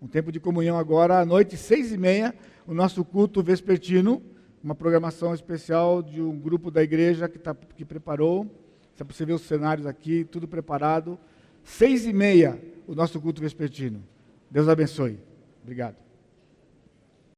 [0.00, 2.34] Um tempo de comunhão agora, à noite, seis e meia,
[2.66, 4.22] o nosso culto vespertino,
[4.62, 8.46] uma programação especial de um grupo da igreja que, tá, que preparou.
[8.94, 11.18] Você você ver os cenários aqui, tudo preparado.
[11.62, 14.02] Seis e meia, o nosso culto vespertino.
[14.50, 15.18] Deus abençoe.
[15.62, 16.09] Obrigado.